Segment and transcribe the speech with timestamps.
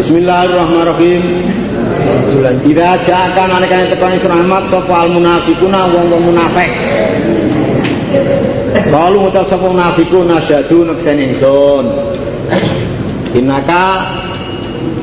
[0.00, 1.22] Bismillahirrahmanirrahim.
[2.64, 6.72] Ida ja'aka nalikane teko ing rahmat sapa al munafiquna wong-wong munafik.
[8.88, 11.84] Kalu ngucap sapa munafiqun nasyadu nekseni ingsun.
[13.36, 14.16] Innaka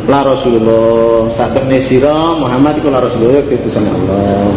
[0.10, 1.29] la Rasulullah.
[1.38, 4.50] Saktemene sira Muhammad iku la Rasulullah diutusane Allah.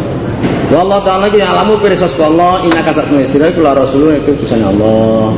[0.72, 5.36] Wallahu ta'ala ki alamu pirsa sapa Allah innaka saktemene sira iku la Rasulullah diutusane Allah.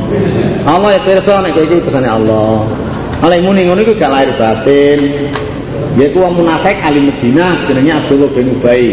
[0.63, 2.82] Allah ya pirsa nek kowe iku Allah.
[3.23, 5.31] Oleh muni ngono iku gak lahir batin.
[5.95, 8.83] Yaiku wong munafik ahli Madinah jenenge Abdullah bin Ubay.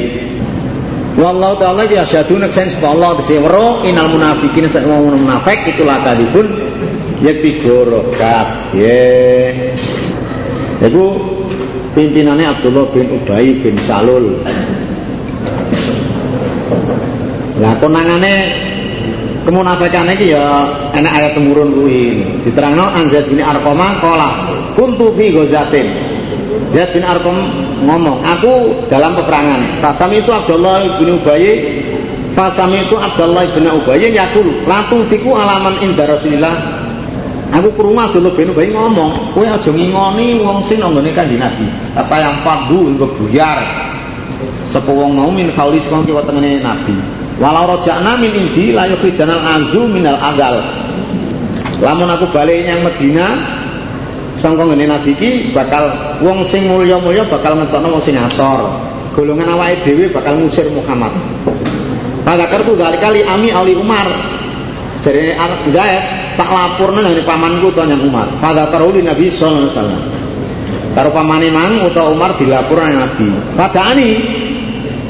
[1.19, 6.47] Wallahu ta'ala ya asyhadu neksen sapa Allah disewro inal munafikin sak wong munafik iku lakadipun
[7.19, 8.71] yakti gorokat.
[8.71, 9.03] Ye.
[10.79, 11.05] Iku
[11.99, 14.47] pimpinannya Abdullah bin Ubay bin Salul.
[17.59, 18.35] Lah konangane
[19.51, 20.47] kemunafikan iki ya
[20.95, 22.23] enak ayat temurun kuwi.
[22.47, 24.29] Diterangno Anzad bin Arqamah qala
[24.79, 25.87] kuntu fi ghazatin.
[26.71, 27.35] Zaid bin Arqam
[27.83, 29.83] ngomong, aku dalam peperangan.
[29.83, 31.43] Fasam itu Abdullah bin Ubay
[32.31, 36.79] Fasam itu Abdullah bin Ubay yakul latu fiku alaman inda Rasulillah.
[37.51, 41.67] Aku ke rumah Abdullah bin Ubay ngomong, kowe aja ngingoni wong sing nggone Kanjeng Nabi.
[41.99, 43.59] Apa yang fadu engko buyar.
[44.71, 47.20] Sapa wong mau min kauli sing kiwa Nabi.
[47.41, 50.61] Walau rojakna min indi la yukhrijanal azu minal agal.
[51.81, 53.41] Lamun aku balik yang Medina
[54.37, 55.89] sangka ngene Nabi iki bakal
[56.21, 58.69] wong sing mulya-mulya bakal ngetokno wong sing asor.
[59.17, 61.17] Golongan dhewe bakal ngusir Muhammad.
[62.21, 64.07] Pada dari kali Ami Ali Umar.
[65.01, 65.33] Jadi
[65.73, 66.03] Zaid
[66.37, 68.29] tak laporna dari pamanku to yang Umar.
[68.37, 70.03] Pada taruli Nabi sallallahu alaihi wasallam.
[70.91, 73.33] Karo pamane mang utawa Umar dilaporkan Nabi.
[73.57, 74.11] Pada ani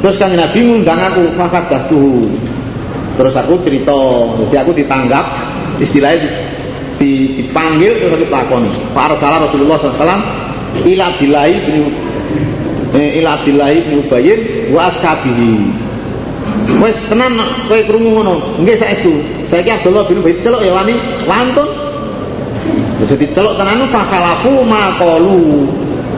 [0.00, 2.24] Terus kan Nabi ngundang aku fakat tuh.
[3.20, 3.92] Terus aku cerita,
[4.48, 5.28] jadi aku ditanggap,
[5.76, 6.24] istilahnya
[6.96, 8.72] di, dipanggil terus dilakoni.
[8.96, 10.20] Para salah Rasulullah SAW
[10.88, 11.82] ila bilahi bin
[12.96, 14.40] eh, ila bilahi bin Ubayyin
[14.72, 15.52] wa askabihi.
[16.80, 17.36] Wes tenan
[17.68, 18.56] kowe krungu ngono.
[18.64, 19.20] Nggih saestu.
[19.48, 20.96] Saiki Abdullah bin Ubay celuk ya wani
[21.28, 21.68] wantun.
[23.04, 25.68] Jadi celuk tenan fakalafu maqalu.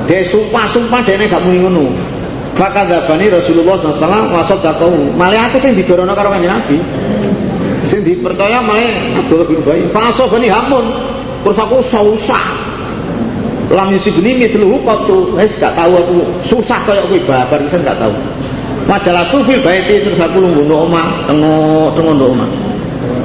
[0.06, 2.11] Dia sumpah-sumpah dia gak muni ngono.
[2.52, 4.92] Maka gabani Rasulullah SAW wasot dakau.
[5.16, 6.76] Malah aku sing digorono karo kanjeng Nabi.
[7.88, 9.88] Sing dipercaya malah Abdullah bin Ubay.
[9.88, 10.84] Faso bani Hamun.
[11.42, 12.44] Terus aku susah.
[13.72, 15.32] Lam yusibni mithluhu qattu.
[15.32, 18.14] Wis gak tahu aku susah kayak kowe babar saya gak tahu.
[18.82, 22.50] Majalah sufil baiti terus aku lungguh ndok omah, tengok tengok ndok omah.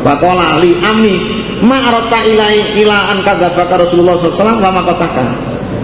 [0.06, 1.18] Faqala li ami
[1.66, 5.26] ma arata ilai ila an kadzabaka Rasulullah SAW wa ma qataka.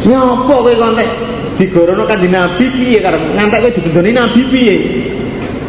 [0.05, 1.32] Nyopo kowe kontek
[1.63, 3.23] digorono kanjeng Nabi piye karep?
[3.39, 4.75] Ngantek kowe dibendoni Nabi piye?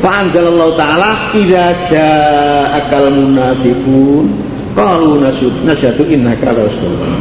[0.02, 4.26] Fa anzalallahu taala idza ja'akal munafiqun
[4.74, 5.22] qalu
[5.62, 7.14] nasyhadu innaka rasulullah.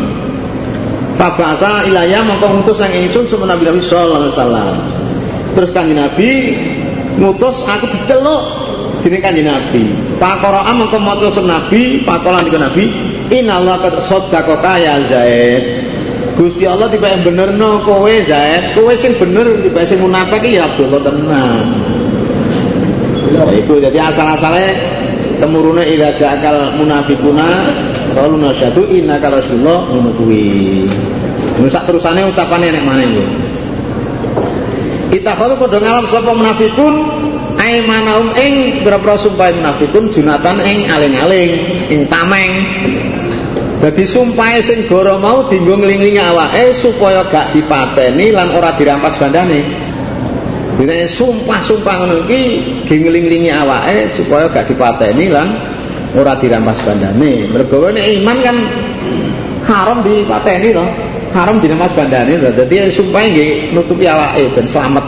[1.13, 4.75] Fa ba'sa ilayya mongko ngutus sang ingsun sapa Nabi Nabi sallallahu alaihi wasallam.
[5.53, 6.29] Terus Nabi
[7.22, 8.44] ngutus aku diceluk
[9.06, 9.83] dene kanjeng Nabi.
[10.17, 12.85] Faqara mongko maca Nabi faqala Nabi
[13.29, 15.82] innallaha qad saddaqaka ya Zaid
[16.33, 18.73] Gusti Allah tiba yang bener no kowe Zaid.
[18.73, 21.66] Kowe sing bener tiba sing munafik ya Abdullah tenan
[23.33, 24.69] itu jadi asal-asalnya
[25.41, 27.73] temurune ila jakal munafikuna
[28.13, 30.85] qalu nasyadu innaka rasulullah ngono kuwi.
[31.66, 33.27] Sak terusane ucapane nek maneh kuwi
[35.13, 36.94] kita kalau padha ngalam sapa munafikun?
[37.53, 41.51] Aimanahum ing berapa sumpah munafikun junatan ing aling-aling
[41.94, 42.50] ing tameng
[43.83, 49.59] Dadi sumpahe sing goro mau dienggo nglinglingi awake supaya gak dipateni lan ora dirampas bandane.
[50.79, 55.47] Dene sumpah-sumpah ngono iki nglinglingi awake supaya gak dipateni lan
[56.16, 57.51] ora dirampas bandane.
[57.51, 58.57] Mergo iman kan
[59.67, 60.85] haram dipateni to.
[61.35, 62.55] Haram dirampas bandane to.
[62.55, 65.03] Dadi sumpahe nggih nutupi awake ben selamat.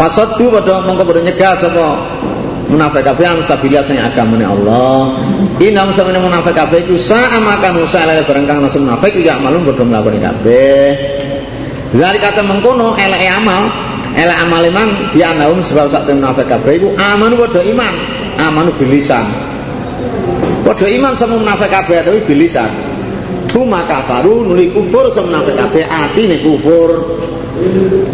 [0.00, 1.86] Pasadu padha mongko padha nyegah sapa
[2.72, 5.20] munafik kabeh anu sabilillah sing agamane Allah.
[5.60, 9.68] Inam samene munafik kabeh iku sa'a makan usaha lele barang kang nasu munafik ya malum
[9.68, 10.88] padha nglakoni kabeh.
[11.92, 13.68] Dari kata mengkono eleke amal,
[14.16, 17.94] elek amal memang dia naum sebab sak munafik kabeh iku aman padha iman,
[18.40, 19.28] aman bilisan.
[20.64, 22.72] Padha iman sama munafik kabeh tapi bilisan.
[23.52, 27.20] Cuma kafaru nuli kufur sama munafik kabeh atine kufur.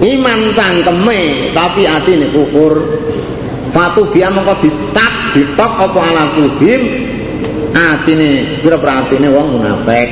[0.03, 2.75] Iman cangkeme tapi atine kufur.
[3.73, 6.83] Fatu biya mengko dicap ditok apa ala kulbim
[7.77, 10.09] atine pira-pira atine wong munafik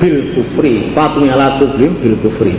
[0.00, 2.56] bil kufri fatu ala kulbim bil kufri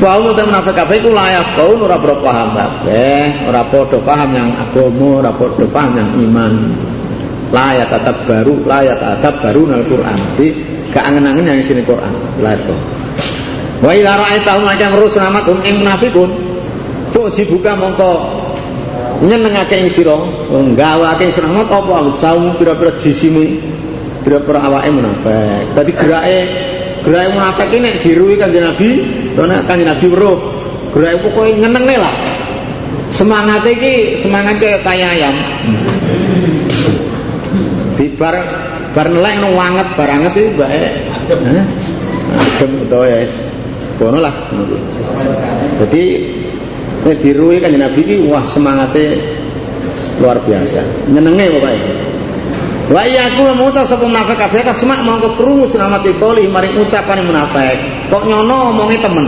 [0.00, 5.20] Bahwa te munafik kabeh iku layak kau ora paham kabeh, ora padha paham yang agama,
[5.20, 6.72] ora padha paham yang iman.
[7.52, 10.16] Layak tetap baru, layak tetap baru nang Quran.
[10.16, 10.46] Jadi
[10.88, 12.16] gak angen-angen yang sini Quran.
[12.40, 12.64] Layak
[13.84, 16.30] Wa idza ra'aitahum akam rusulamat hum ing munafiqun.
[17.12, 18.39] Tuji buka mongko
[19.20, 20.16] nyenengake ing sira,
[20.48, 23.60] nggawake selamat apa saum pira-pira jisime,
[24.24, 25.76] pira-pira awake munafik.
[25.76, 26.38] Dadi gerake
[27.04, 28.88] gerake munafik iki nek diruwi Kanjeng Nabi,
[29.36, 30.38] nek Kanjeng Nabi weruh,
[30.96, 32.14] gerake pokoke nyenengne lah.
[33.10, 35.34] Semangat iki semangate kaya ayam.
[37.98, 40.78] Di bar nelek no wanget baranget iki mbake.
[41.30, 41.66] Hah?
[42.30, 43.34] Adem utawa ya wis.
[43.98, 44.32] Kono lah.
[45.82, 46.02] Jadi
[47.04, 49.18] nek diruwi Kanjeng Nabi iki wah semangate
[50.20, 51.08] luar biasa.
[51.08, 52.10] Nyenenge pokoknya.
[52.90, 57.78] Wa iyaku mengucap sapa munafik kabeh kasmak mongko krungu selamat kali maring ucapane munafik.
[58.10, 59.26] Kok nyono omonge temen.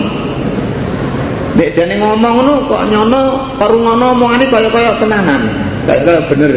[1.52, 3.22] Nek dene ngomong ngono kok nyono
[3.60, 5.42] perungono omongane kaya-kaya tenanan.
[5.86, 6.52] Kaya-kaya bener.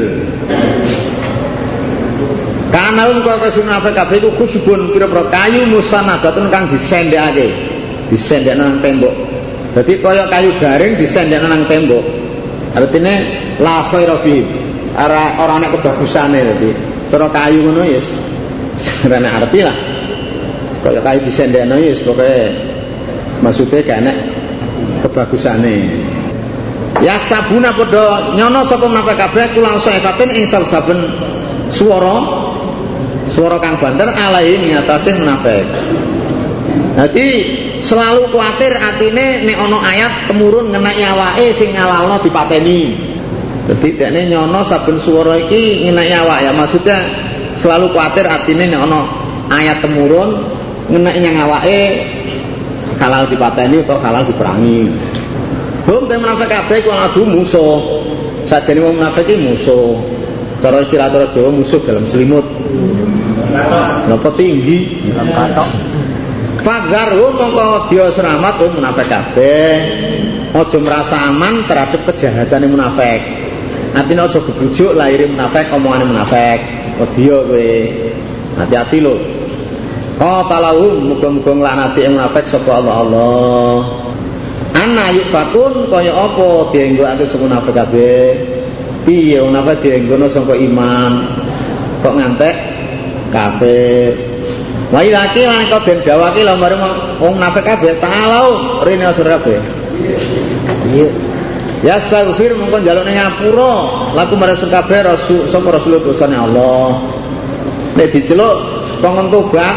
[2.74, 7.54] Kanaun kok kesunafik kabeh iku khusbun pira-pira kayu musanadatun kang disendekake.
[8.10, 9.35] Disendekno nang tembok.
[9.76, 12.00] Dadi kaya kayu garing disendekno nang tembok.
[12.72, 13.16] Artine
[13.60, 14.40] la khaira fi.
[14.96, 16.72] Ora ora ana kebagusane dadi.
[17.12, 18.08] Cara kayu ngono ya yes.
[19.06, 19.76] ora ana arti lah.
[20.80, 22.48] Kaya kayu disendekno ya yes, pokoke
[23.44, 24.18] maksudnya gak enak
[25.04, 25.76] kebagusane.
[27.04, 31.04] Ya sabuna padha nyono sapa menapa kabeh kula saefatin ing saben
[31.68, 32.24] swara
[33.28, 35.68] swara kang banter alai ngatasi munafik.
[36.96, 37.28] Jadi
[37.86, 42.98] selalu kuatir atine nek ana ayat temurun ngenai awake sing ngalalno dipateni.
[43.66, 46.98] Jadi dekne nyono saben swara iki ngenai awak ya maksudnya
[47.62, 49.00] selalu kuatir atine nek ana
[49.54, 50.42] ayat temurun
[50.90, 51.82] ngenai nyang awake
[52.98, 54.90] halal dipateni atau halal diperangi.
[55.86, 58.02] Hum te munafik kabeh ku adu musuh.
[58.50, 60.02] Sajane wong munafik iki musuh.
[60.58, 62.46] Cara istilah cara Jawa musuh dalam selimut.
[64.10, 65.06] Napa tinggi?
[65.14, 65.85] Dalam katok.
[66.66, 69.70] Fagarhum mongko dia selamat hum munafik kabeh.
[70.50, 73.22] Aja merasa aman terhadap kejahatan munafik.
[73.94, 76.60] Artinya aja gebujuk lahir munafik, omongane munafik.
[77.14, 77.72] Dia kowe.
[78.58, 79.14] Hati-hati lho.
[80.18, 83.78] Qatalahum muga-muga nglanati ing munafik sapa Allah Allah.
[84.74, 88.42] Ana yufakun kaya apa dienggokake sapa munafik kabeh?
[89.06, 91.14] Piye munafik dienggono saka iman?
[92.02, 92.56] Kok ngantek
[93.30, 94.35] kafir.
[94.94, 96.76] Wa idza qila kau den dawake lha mari
[97.18, 99.60] wong munafik kabeh ta'alau rene sira kabeh.
[100.94, 101.08] Iya.
[101.82, 103.74] Ya astaghfir mongko njalukne ngapura
[104.14, 107.02] laku marang kabeh rasul sapa rasul dosane Allah.
[107.96, 108.56] Nek diceluk
[109.00, 109.76] kongon tobat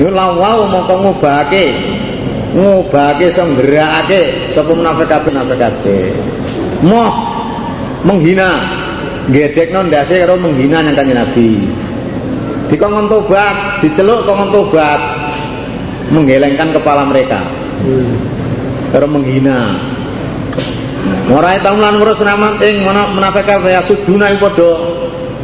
[0.00, 1.64] Iku lawau mongko ngubahake.
[2.56, 6.04] Ngubahake iso nggerakake sapa munafik kabeh munafik kabeh.
[6.80, 7.12] Moh
[8.08, 8.80] menghina.
[9.28, 11.48] Gedekno ndase karo menghina nang Kanjeng Nabi.
[12.70, 15.00] Dikongkon tobat, diceluk kongkon tobat.
[16.10, 17.42] Menggelengkan kepala mereka.
[18.94, 19.78] Karo menghina.
[21.30, 24.70] Ora tau lan ngurus nama ing munafik kabeh asuduna ing padha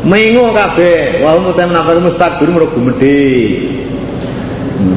[0.03, 1.23] mengo kabeh.
[1.23, 3.27] Wa hum munafik mustakbir mergo gumedhe.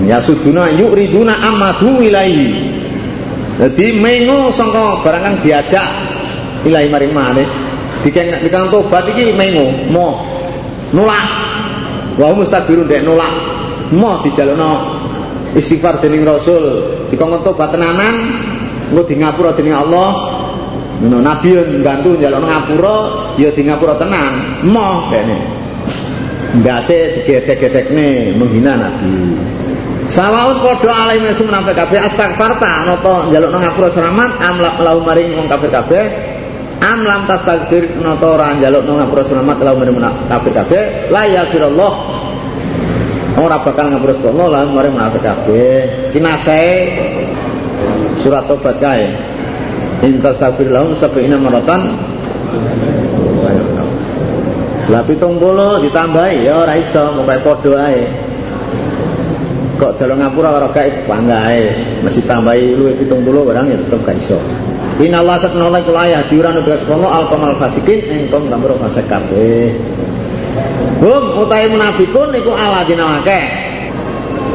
[0.06, 2.72] ya suduna yuriduna amadu ilaihi
[3.60, 5.88] jadi mengo sangka barang kang diajak
[6.68, 7.48] ilahi maring maneh
[8.04, 10.24] dikang tobat iki mengo mo
[10.92, 11.49] nolak
[12.20, 13.34] wa mustabirun dek nolak.
[13.96, 14.72] Mo dijalukno
[15.56, 16.84] istighfar dening rasul.
[17.10, 18.16] Dikongkon tobat tenanan
[18.92, 20.10] engko di ngapura dening Allah.
[21.00, 22.96] Ngono nabi yo mbantu njalukno ngapura
[23.40, 24.34] ya di ngapura tenan.
[24.68, 25.38] Mo dene
[26.60, 29.10] ndase digedek-gedekne menghina nabi.
[30.10, 35.48] Sawaun padha alaih mesu munafik kabeh astagfarta nata njalukno ngapura selamat am lahu maring wong
[35.48, 36.29] kafir kabeh
[36.80, 40.00] am lam tastagfir nata ora njalukno ngapura selamat lahu maring
[40.32, 40.84] kafir kabeh.
[41.12, 41.92] La yaghfirullah
[43.36, 45.76] ora bakal ngapura Allah lahu maring munafik kabeh.
[46.16, 46.72] Kinasae
[48.24, 49.08] surat tobat kae.
[50.00, 52.00] In tasafir lahum sab'ina maratan.
[54.90, 56.48] Lah pitung puluh ditambahi.
[56.48, 58.04] Ya ora iso pokoke padha ae.
[59.80, 61.76] Kok jalan ngapura karo gaib bangga ae.
[62.04, 64.40] Masih tambahi luwih 70 barang ya tetep gak iso
[65.00, 69.72] Inallah satnallah iku layah diuran udah sekolah alkomal fasikin engkong gambar fasik kabeh
[71.00, 73.46] Hum utai munafikun iku ala dina akeh.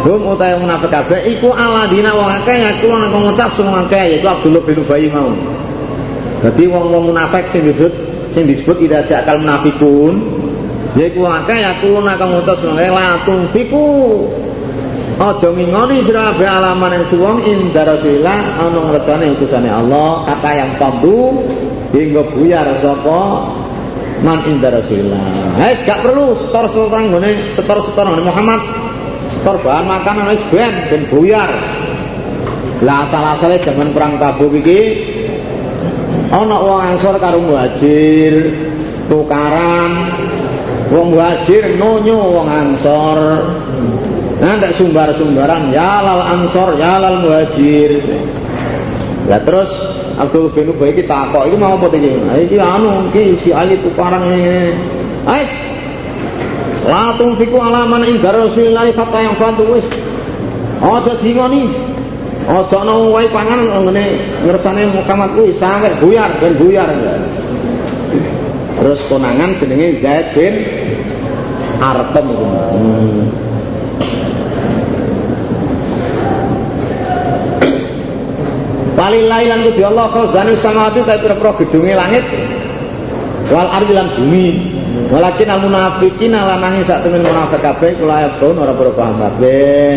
[0.04, 4.28] Hum utai munafik kabeh iku ala dina wong akeh yaku nang ngucap semua akeh yaiku
[4.28, 5.32] Abdullah bin Ubay mau.
[6.44, 7.92] Dadi wong-wong munafik sing disebut
[8.28, 10.20] sing disebut ida jakal munafikun
[11.00, 13.24] yaiku akeh yaku nang ngucap semua akeh la
[15.14, 20.70] Aja ngingoni sira be alaman yang suwong inda Rasulillah ana ngersane utusane Allah kata yang
[20.74, 21.38] pambu
[21.94, 23.46] hingga buyar sapa
[24.26, 25.54] man inda Rasulillah.
[25.62, 28.60] Wis gak perlu setor-setor nggone setor-setor nggone Muhammad.
[29.30, 31.50] Setor bahan makanan wis ben ben buyar.
[32.82, 34.98] Lah asal-asale zaman perang Tabuk iki
[36.34, 38.50] ana wong Ansor karo Muhajir
[39.06, 40.10] tukaran
[40.90, 43.18] wong Muhajir nonyo wong Ansor
[44.40, 48.02] nanti sumbar-sumbaran ya lal Ansor ya lal Muhajir
[49.30, 49.70] ya terus
[50.14, 52.18] Abdul bin Ubay iki takok iki mau apa iki
[52.50, 54.74] iki anu iki si Ali tukaran ini
[55.24, 55.50] Ais
[56.84, 59.88] La tunfiku ala man inda Rasulillah kata yang bantu wis.
[60.84, 61.64] Aja dingoni.
[62.44, 64.04] Aja ana wae panganan ngene
[64.44, 66.92] ngersane Muhammad kuwi sampe buyar ben buyar.
[68.76, 70.54] Terus konangan jenenge Zaid bin
[71.80, 72.36] iku.
[72.76, 73.43] Hmm.
[79.04, 82.24] Walillahi lan kudu Allah khazanus samawati ta pira gedunge langit
[83.52, 84.48] wal ardi lan bumi
[85.12, 89.94] Walakin al munafikin ala nangis sak temen munafik kabeh kula ayatun ora perlu paham kabeh.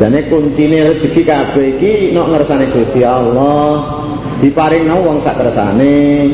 [0.00, 4.00] Jane kuncine rezeki kabeh iki nek ngersane Gusti Allah.
[4.38, 6.30] Diparingno wong sak kersane.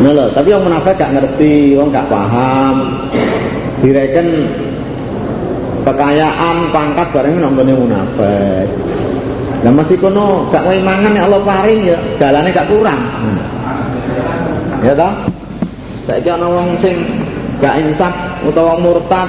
[0.00, 3.02] Nah tapi wong munafik gak ngerti, wong gak paham.
[3.82, 4.28] Direken
[5.82, 8.68] kekayaan pangkat bareng nambane munafik.
[9.66, 13.02] Lah masih kono gak wae mangan ya Allah paring ya dalane gak kurang.
[14.86, 15.26] Ya toh?
[16.06, 17.02] Saiki ana wong sing
[17.58, 18.14] gak insaf
[18.46, 19.26] utawa murtad.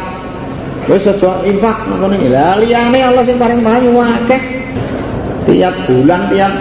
[0.86, 2.29] Wis aja infak ngono iki.
[2.29, 4.41] Lah liyane Allah sing paling payu akeh.
[5.50, 6.53] Tiap bulan, tiap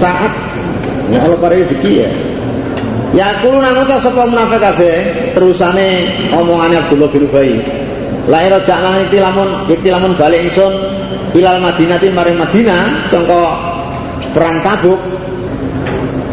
[0.00, 0.32] saat
[1.12, 2.08] ya Allah paring rezeki ya.
[3.12, 4.96] Ya kulo nang ucap sapa munafik kabeh
[5.36, 7.60] terusane omongane Abdullah bin Ubay.
[8.28, 10.72] La ira jaklan iki lamun iki lamun balik ingsun
[11.32, 13.42] ilal Madinah maring Madinah sangka
[14.36, 15.00] perang Tabuk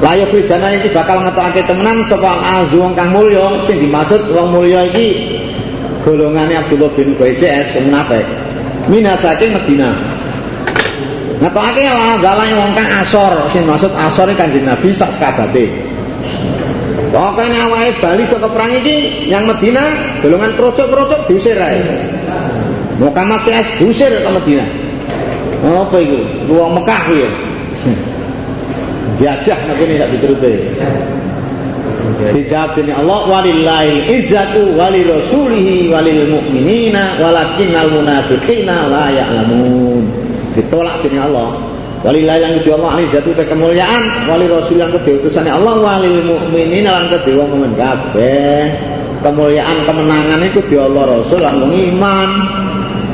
[0.04, 4.92] Layu frijana iki bakal ngetokake temenan sapa azu wong kang mulya sing dimaksud wong mulya
[4.92, 5.40] iki
[6.04, 7.40] golongane Abdullah bin Qais
[7.80, 8.28] munafik.
[8.92, 9.96] Mina saking Madinah.
[11.40, 11.88] Ngetokake
[12.20, 15.72] dalan wong kang asor sing maksud asor iki Kanjeng Nabi sak sekabate.
[17.16, 21.80] Pokoknya awake Bali saka perang iki yang Medina golongan procok-procok diusir ae.
[23.00, 24.68] Muhammad CS diusir ke Medina.
[25.64, 26.20] Apa itu?
[26.52, 27.24] Wong Mekah kuwi.
[29.20, 30.54] jajah ini tak dituruti
[32.16, 40.04] dijawab ini Allah walillahi izzatu wali rasulihi walil mu'minina walakinnal munafiqina la ya'lamun
[40.56, 41.75] ditolak ini Allah
[42.06, 45.74] walillahi yang kedua Allah izzatu te kemuliaan wali rasul yang kedua utusannya Allah.
[45.82, 47.74] Walil mu'minina yang kedua mu'min.
[47.74, 48.62] Kabeh.
[49.26, 52.30] Kemuliaan kemenangan itu di Allah rasul yang iman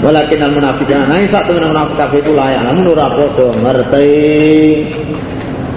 [0.04, 1.08] walakin al munafiqina.
[1.08, 2.62] Nah satu munafik kabeh itu layak.
[2.68, 3.08] Namun ora
[3.40, 4.12] ngerti.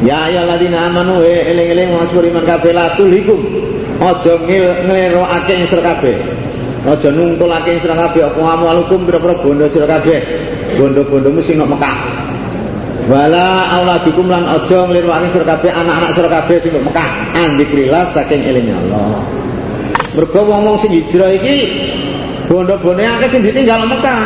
[0.03, 3.39] Ya ayyuhalladzina amanu e eling-eling wasbur iman kabeh la tulikum.
[4.03, 6.19] Aja nglirokake ing sira kabeh.
[6.83, 8.27] Aja nungkulake ing sira kabeh.
[8.27, 10.19] Apa amwalukum pira-pira bondo sira kabeh.
[10.75, 12.24] Bondo-bondomu sing nok Mekah.
[13.05, 17.09] Wala auladukum lan aja nglirokake sira kabeh anak-anak sira kabeh sing Mekah.
[17.37, 19.21] Andikrillah saking eling Allah.
[20.17, 21.57] Mergo wong-wong sing hijrah iki
[22.49, 24.25] bondo-bondo akeh sing ditinggal Mekah.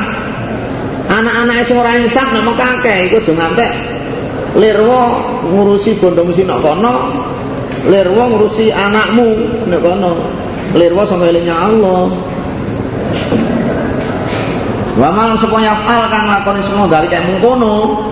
[1.11, 3.73] Anak-anake sing ora insaf nang Mekah akeh iku aja ngantek
[4.57, 5.03] lirwa
[5.45, 6.95] ngurusi bondo mesti nak kono
[7.87, 9.29] lirwa ngurusi anakmu
[9.69, 10.13] nek kono
[10.73, 12.09] lirwa sama elinnya Allah
[14.99, 18.03] wa mal seponya al kang lakoni semua dari kayak mengkono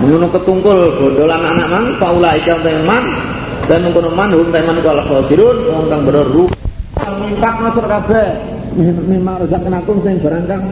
[0.00, 3.04] mengono ketungkul bondolan anak man paula ikan teman
[3.68, 6.48] dan mengkono man hum teman kalau khosirun wong kang bereru
[7.20, 8.28] mintak masuk kabeh.
[8.80, 10.62] Mimma razaqnakum sing barang kang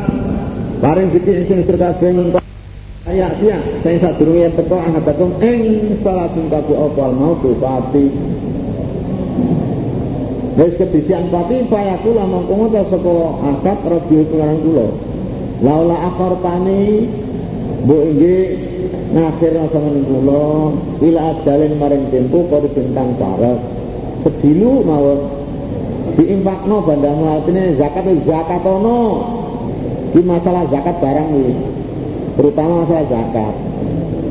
[0.80, 2.40] paring dikit sing kabeh
[3.08, 8.04] Ayat dia, saya sadurunge teko angkatakum ing salatun kabu opal mau pati.
[10.60, 13.14] Wis kedisian pati payaku lah mongko ngono saka
[13.48, 14.86] akad radio pengarang kula.
[15.64, 15.96] Laula
[16.44, 17.08] tani
[17.86, 18.58] bu inggih
[19.14, 20.50] ngakhir sama kula
[21.04, 23.58] ila adalin maring tempo kode bintang parek.
[24.26, 25.20] Sedilu mawon
[26.18, 29.00] diimpakno bandang ini zakat zakat ono.
[30.08, 31.54] Di masalah zakat barang iki
[32.38, 33.54] terutama masalah zakat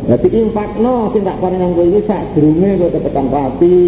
[0.08, 3.80] Jadi infakno sing tak paring nang kowe iki sak durunge kowe tekan pati.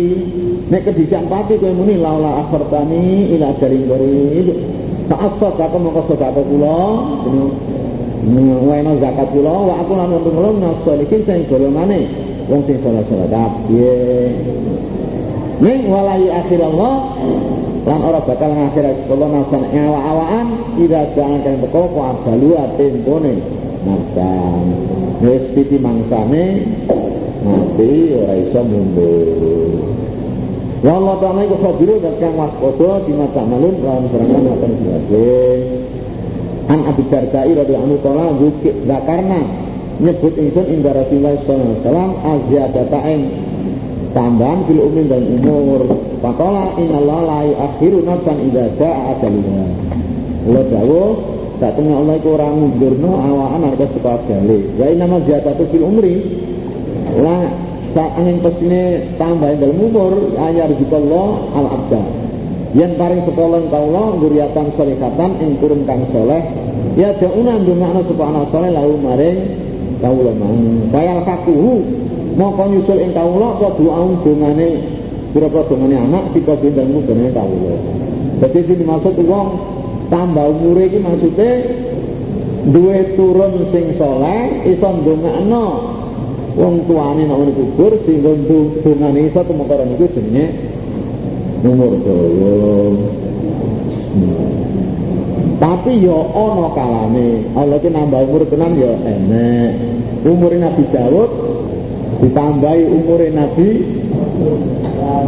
[0.68, 4.48] Nek kedisian pati kowe muni laula akhirtani ila jaring qarib.
[5.08, 6.80] Ta'assad aku mongko sedekah kula
[8.20, 12.04] Wena zakat kula wa aku lan untung kula nasolikin sing golongane
[12.52, 14.36] wong sing salah-salah kabeh.
[15.64, 17.16] Ning walai akhir Allah
[17.88, 20.48] lan ora bakal ngakhirat kula nafsan nyawa-awaan
[20.84, 23.36] ira jangan kan teko kok abalu atempone
[23.88, 24.64] makan
[25.24, 26.68] wis piti mangsane
[27.48, 29.80] mati ora iso mundur.
[30.84, 35.79] Wallah ta'ala iku khabiru dan kang waspada di mata malun lawan serangan akan sebagai
[36.70, 39.42] An Abi Dardai radhiyallahu anhu kala zukik zakarna
[40.00, 43.22] nyebut ingsun inda Rasulullah sallallahu alaihi wasallam aziyadata ing
[44.14, 45.82] tambahan fil umur dan umur.
[46.22, 49.66] Faqala innallaha la yu'akhiru nafsan idza jaa ajaluha.
[50.50, 51.12] Allah dawuh
[51.60, 54.64] Satune Allah iku ora ngundurno awakan arep saka ajale.
[54.80, 56.16] Wa inna ma ziyadatu fil umri.
[57.20, 57.52] Lah
[57.92, 61.28] sak angin pestine tambah dalam umur anyar Allah
[61.60, 62.02] al abda.
[62.70, 66.38] Yang paring sepolong kaulah guriatan solehatan ing kurun kang soleh
[66.94, 69.38] ya dauna ndongakno sapa ana soleh lahu maring
[69.98, 70.86] kawula mang.
[70.94, 71.82] Kaya fakuhu
[72.38, 74.70] moko nyusul ing kawula apa doaung dongane
[75.34, 77.74] pira-pira dongane anak kita bindangmu dongane kawula.
[78.38, 79.48] Dadi sing dimaksud wong
[80.14, 81.50] tambah umure iki maksude
[82.70, 85.66] duwe turun sing saleh iso ndongakno
[86.54, 88.30] wong tuane nek kubur sehingga
[88.86, 90.69] dongane iso tumekara niku jenenge
[91.64, 92.76] umur dawa.
[95.60, 99.72] Tapi ya ana kalane Allah ki nambah umur tenan ya enek.
[100.24, 101.32] Umur Nabi Daud
[102.24, 103.70] ditambahi umur Nabi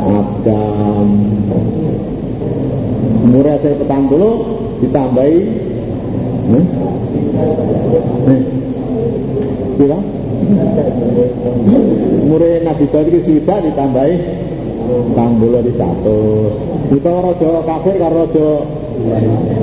[0.07, 1.07] Adam.
[3.21, 4.31] Umurnya saya petang dulu
[4.81, 5.39] ditambahi
[6.49, 6.65] hmm?
[8.25, 8.41] Hmm.
[9.77, 9.99] Kira?
[12.23, 14.15] Umurnya Nabi Daud itu sudah ditambahi
[15.15, 16.19] Tang dulu di satu.
[16.91, 18.47] Kita rojo kafir karo rojo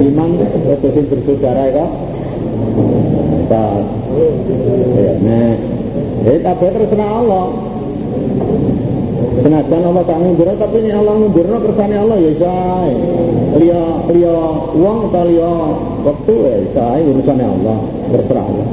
[0.01, 1.87] iman rojo sing bersaudara itu.
[3.49, 3.85] Pas.
[4.99, 5.55] Ya, nah.
[6.25, 7.47] Jadi kabeh terus Allah.
[9.39, 12.91] Senajan Allah tak ngundur tapi ini Allah ngundur kersane Allah ya say.
[13.59, 14.39] Liya liya
[14.75, 15.53] uang atau liya
[16.03, 17.79] waktu ya say urusannya Allah
[18.11, 18.69] terserah Allah.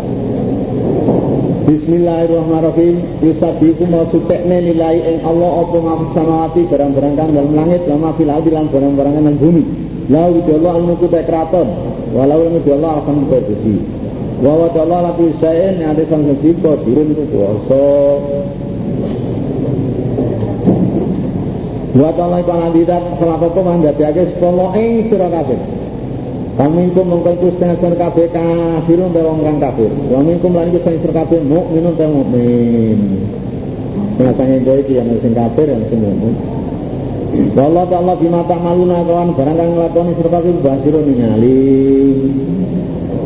[1.66, 8.14] Bismillahirrahmanirrahim Yusabiku mau sucekne nilai ing Allah apa ngafis samawati barang-barang kang dalam langit lama
[8.14, 9.66] fil ardi lan barang-barang nang bumi.
[10.14, 11.66] La Allah al mulku ta kraton
[12.14, 13.82] walau ilmu Allah akan berdiri.
[14.46, 17.86] Wa wa Allah la fi syai'in ada sang sing dirun itu kuwasa.
[21.98, 25.75] Wa ta'ala iku lan didat salah apa mandhatake sepolo ing sira kabeh.
[26.56, 29.92] Pamingkum mengkon setengah sen kabeh kafirun ta wong kang kafir.
[30.08, 33.00] Wa minkum lan iku ta mukmin.
[34.16, 36.32] Rasane dhewe iki yang sing kafir yang sing mukmin.
[37.60, 41.76] Wallahu ta'ala bima ta'maluna kawan barang kang nglakoni sira kabeh basiro ningali.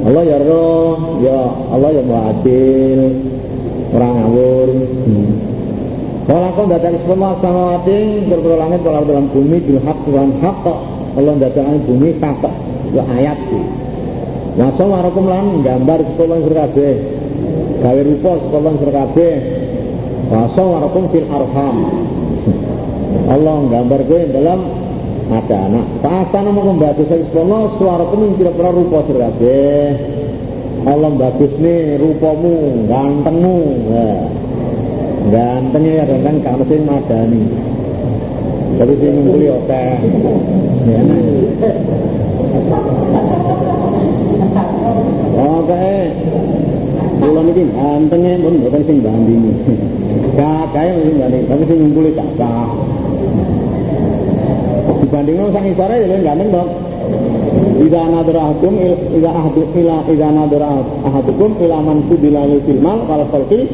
[0.10, 1.40] Allah ya roh, ya
[1.70, 2.02] Allah ya
[2.34, 3.02] adil.
[3.94, 4.70] Orang ngawur.
[6.26, 10.66] Kalau kau datang semua sama wating berpuluh langit kalau dalam bumi bil hak Tuhan hak
[11.18, 13.66] Allah datang bumi kata ya ayat sih.
[14.58, 16.90] Nah warakum lan gambar sekolah surkabe
[17.80, 19.30] gawe rupa sekolah surkabe.
[20.30, 21.78] Wasa warakum fil arham.
[23.30, 24.60] Allah gambar gue dalam
[25.30, 25.86] ada anak.
[26.06, 29.62] Pasana mau membantu saya sekolah suaraku kira kira rupa surkabe.
[30.80, 33.60] Allah bagus nih rupamu, gantengmu.
[33.90, 34.10] Ya
[35.30, 37.44] gantengnya ya kan kalau sing madani
[38.80, 39.84] tapi sing oke
[40.88, 41.02] ya
[45.40, 45.88] oke
[47.20, 49.44] Kulo niki gantengnya pun bukan sing banding.
[50.40, 52.70] Kakake sing banding, tapi sing ngumpuli kakak.
[55.04, 56.70] Dibandingno sang isore ya ganteng dong.
[57.80, 58.74] Ida nadarahakum
[59.20, 63.68] ila ahdu ila ida nadarahakum ila man fudila fil mal wal khalqi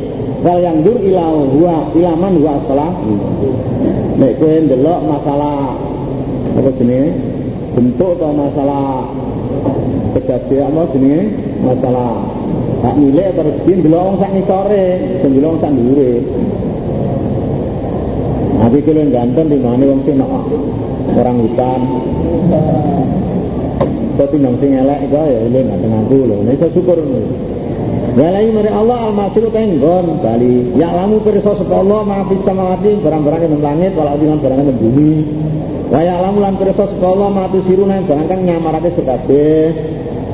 [0.45, 2.91] wal yang dur ila huwa ilaman huwa setelah
[4.21, 5.73] nek kowe ndelok masalah
[6.55, 7.34] apa jenenge
[7.75, 9.11] bentuk atau masalah
[10.15, 11.21] kejadian apa jenenge
[11.59, 12.09] masalah
[12.87, 14.85] hak milik atau rezeki ndelok wong sak ngisore
[15.19, 15.71] sing ndelok wong sak
[18.55, 20.17] Tapi kalau ganteng di mana wong sing
[21.13, 21.81] orang hutan.
[24.15, 26.39] Tapi nang sing elek itu ya ini ganteng aku loh.
[26.41, 26.97] Ini saya syukur.
[28.15, 30.71] Walai mari Allah al-masiru tenggon bali.
[30.79, 35.13] Ya lamu pirsa sapa Allah maafis samawati barang-barang yang langit walau dengan barang yang bumi.
[35.91, 39.69] Wa ya lamu lan pirsa sapa Allah maatu siruna barang kang nyamarake sekabeh.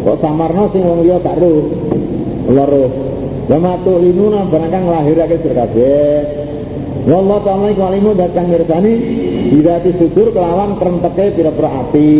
[0.02, 1.70] Kok samarno sing wong liya gak ro.
[2.50, 2.86] Loro.
[3.52, 6.42] Wa matu linuna barang kang lahirake sekabeh.
[7.02, 8.94] Wallahu ta'ala iku alimu datang mirsani
[9.52, 12.14] Bidati sudur kelawan kerenteke pira-pira api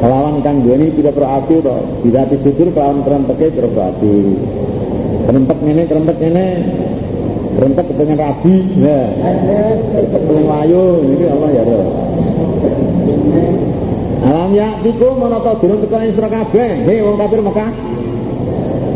[0.00, 4.16] kelawan kang duweni pira-pira ati to didati syukur kelawan kerempeke pira-pira ati
[5.28, 6.46] kerempek ngene kerempek ngene
[7.58, 9.00] kerempek kepengen rabi ya.
[10.10, 11.86] Kepengen wayu ini Allah ya roh
[14.20, 16.84] alam ya tiku menata durung teko ing sira kabeh.
[16.84, 17.72] He wong kafir Mekah.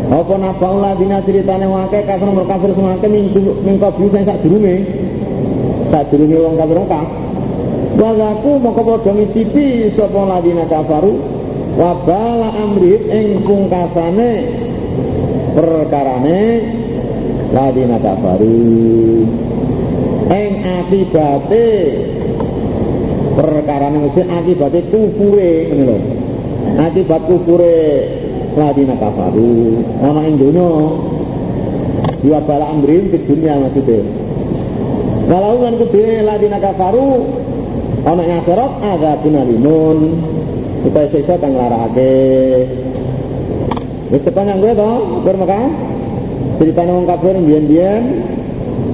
[0.05, 4.85] Apa nabaul ladina ceritane wake kafir nomor kafir semangke mingko biu sing sak durunge.
[5.89, 7.05] Sak durunge wong kafir Mekah.
[7.97, 11.13] Maka padha ngicipi sapa ladina kafaru.
[11.75, 14.31] Wabala amri ing pungkasane
[15.57, 16.41] perkarane
[17.53, 18.57] ladina kafaru
[20.31, 21.67] ing akibate
[23.35, 25.97] perkarane mesti akibate kufure ngene lho.
[26.75, 27.75] Akibat kufure
[28.57, 30.69] ladina kafaru ana ing donya
[32.25, 34.01] dua bala amrin ke dunia maksudnya.
[35.25, 37.07] Kalau kan kudu ladina kafaru
[38.05, 39.97] ana ing akhirat ada kunalimun
[40.85, 42.13] supaya siksa kang larakake
[44.13, 44.91] wis tekan gue to
[45.25, 45.65] bermaka
[46.57, 48.03] ceritane wong kafir biyen-biyen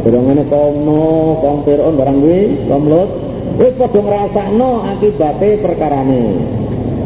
[0.02, 1.02] Dorongane kaum no,
[1.46, 3.10] kaum Fir'aun barang kuwi, kaum Lut,
[3.62, 6.24] wis padha ngrasakno akibate perkarane.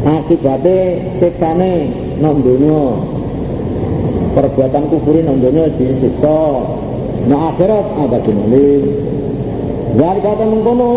[0.00, 0.76] Akibate
[1.20, 1.72] siksane
[2.24, 2.96] nang donya.
[4.32, 6.40] Perbuatan kufur nang donya disiksa.
[7.28, 8.72] Nah akhirat ada kembali.
[9.96, 10.90] Jadi kata mengkono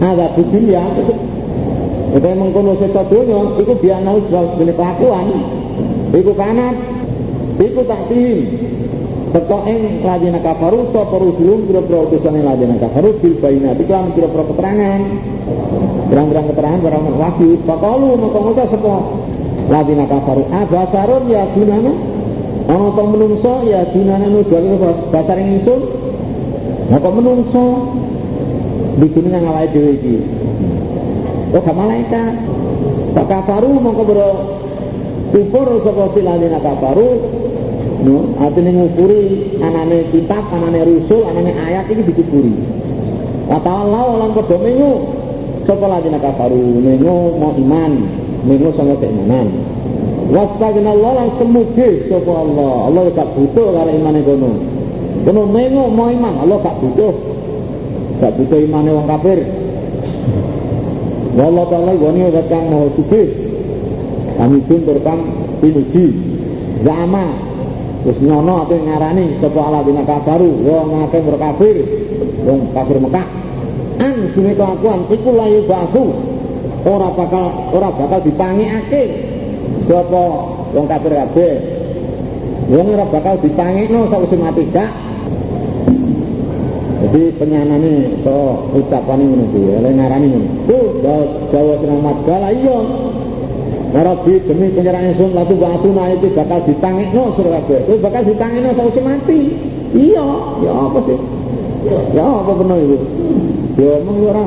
[0.00, 1.14] ada dunia itu
[2.16, 5.26] mengkono siksa donya itu dianau sebagai kelakuan.
[6.08, 6.97] Iku kanat,
[7.58, 8.38] iku takdim,
[9.28, 15.00] Teko ing ladina kafaru sapa rusulun kira-kira utusane ladina kafaru bil bainati kan kira-kira keterangan.
[16.08, 17.60] Berang-berang keterangan barang wahyu.
[17.68, 18.94] Faqalu maka ngucap sapa
[19.68, 21.92] ladina kafaru abasarun ya gunana
[22.72, 24.64] ana to menungso ya gunana nudal
[25.12, 25.80] basar ingsun.
[26.88, 27.64] Maka menungso
[28.96, 30.16] di dunia awake dhewe iki.
[31.52, 32.32] Oh malaikat.
[33.12, 34.57] Tak kafaru maka bro
[35.32, 37.10] kufur sapa siladina kafaru
[38.04, 42.54] no artinya ngukuri anane kitab anane rusul anane ayat ini dikuburi
[43.48, 45.08] Allah lan padha menyu
[45.64, 47.92] sapa ladina kafaru menyu mau iman
[48.44, 49.48] menyu sama keimanan.
[50.28, 52.72] Wastagna Allah lan semuge sapa Allah.
[52.92, 54.52] Allah gak butuh karo imane kono.
[55.24, 57.14] Kono menyu mau iman Allah gak butuh.
[58.20, 59.40] Gak butuh imane wong kafir.
[61.38, 63.47] Wallah ta'ala goni kang mau sugih
[64.38, 65.18] kami pun berkam
[65.58, 66.06] pinuji.
[66.86, 67.26] Zama.
[68.06, 71.76] Terus nyono apa ngarani sapa aladina kafaru wong akeh berkafir
[72.46, 73.26] wong kafir Mekah.
[73.98, 76.04] An sune kelakuan iku layu bahu
[76.86, 79.02] ora bakal ora bakal dipangekake
[79.90, 80.24] sapa
[80.70, 81.54] wong kafir kabeh?
[82.70, 84.90] Wong ora bakal dipangekno sakwise mati gak
[86.98, 90.48] jadi penyanane so ucapane ngono kuwi oleh ngarani ngono.
[90.70, 92.78] Tuh Jawa Jawa mat gala iya
[93.88, 97.88] Rabbi demi penyerahan sun latu ba'atuna itu bakal ditangekno suruh kabeh.
[97.88, 99.40] Itu bakal ditangekno sausi mati.
[99.96, 100.26] Iya,
[100.60, 101.18] ya apa sih?
[102.12, 102.98] Ya apa benar itu?
[103.80, 104.44] Ya omong ora.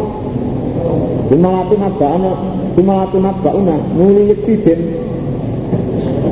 [1.34, 2.32] Dimalatu nabba'ana,
[2.78, 4.80] dimalatu nabba'una, nulilik tiden.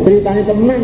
[0.06, 0.82] Ceritanya teman,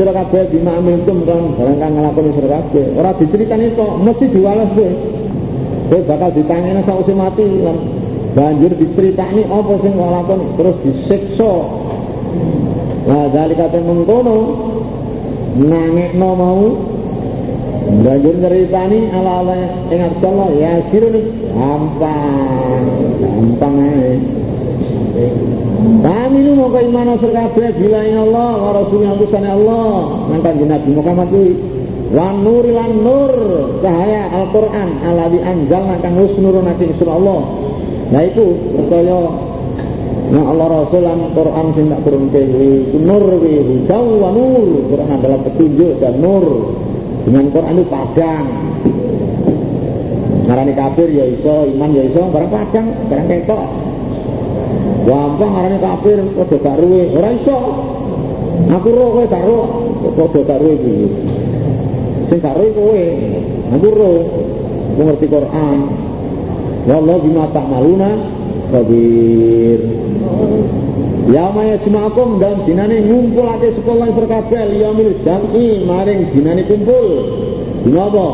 [0.00, 2.84] suruh kabeh bima amiltum kan barang kang nglakoni suruh kabeh.
[2.96, 4.90] Ora diceritani kok mesti diwales kowe.
[5.92, 7.99] Kowe bakal ditangekno sausi mati lan
[8.34, 11.54] banjur diceritani apa sing nglakoni terus disiksa.
[13.10, 14.38] Nah dari kata mengkono.
[15.58, 16.62] Nangekno mau.
[17.90, 19.56] Banjur nyeritani ala ala
[19.90, 21.16] ing Allah ya sirun
[21.50, 22.86] gampang
[23.18, 23.76] gampang
[26.00, 30.22] kami lu mau keimanan sekabeh bila Allah wa rasulnya utusan Allah.
[30.30, 31.52] Nangkan Nabi Muhammad kuwi.
[32.14, 33.34] Wan nur lan nur.
[33.82, 37.59] Cahaya Al-Qur'an alladzi anzalna kang wis nurunake Allah
[38.10, 39.18] Nah itu percaya
[40.30, 44.86] Nah Allah Rasul dan Quran sing turun ke itu nur kuwi wa nur.
[44.86, 46.70] Quran adalah petunjuk dan nur.
[47.26, 48.46] Dengan Quran itu padang.
[50.46, 53.62] Ngarani kafir ya iso, iman ya iso, barang padang, barang ketok.
[55.06, 57.58] Gampang ngarani kafir padha gak ruwe, ora iso.
[58.70, 59.66] Aku roh kowe gak roh,
[60.46, 60.98] gak ruwe iki.
[62.30, 63.02] Sing gak kowe.
[63.78, 64.18] Aku roh,
[64.94, 65.78] ngerti Quran,
[66.88, 68.10] Wallahu bima ta'maluna
[68.72, 69.80] khabir.
[71.30, 77.06] Yauma yajma'akum dan dinane ngumpulake sekolah berkabel yaumil jam'i maring dinane kumpul.
[77.84, 78.26] Dina apa?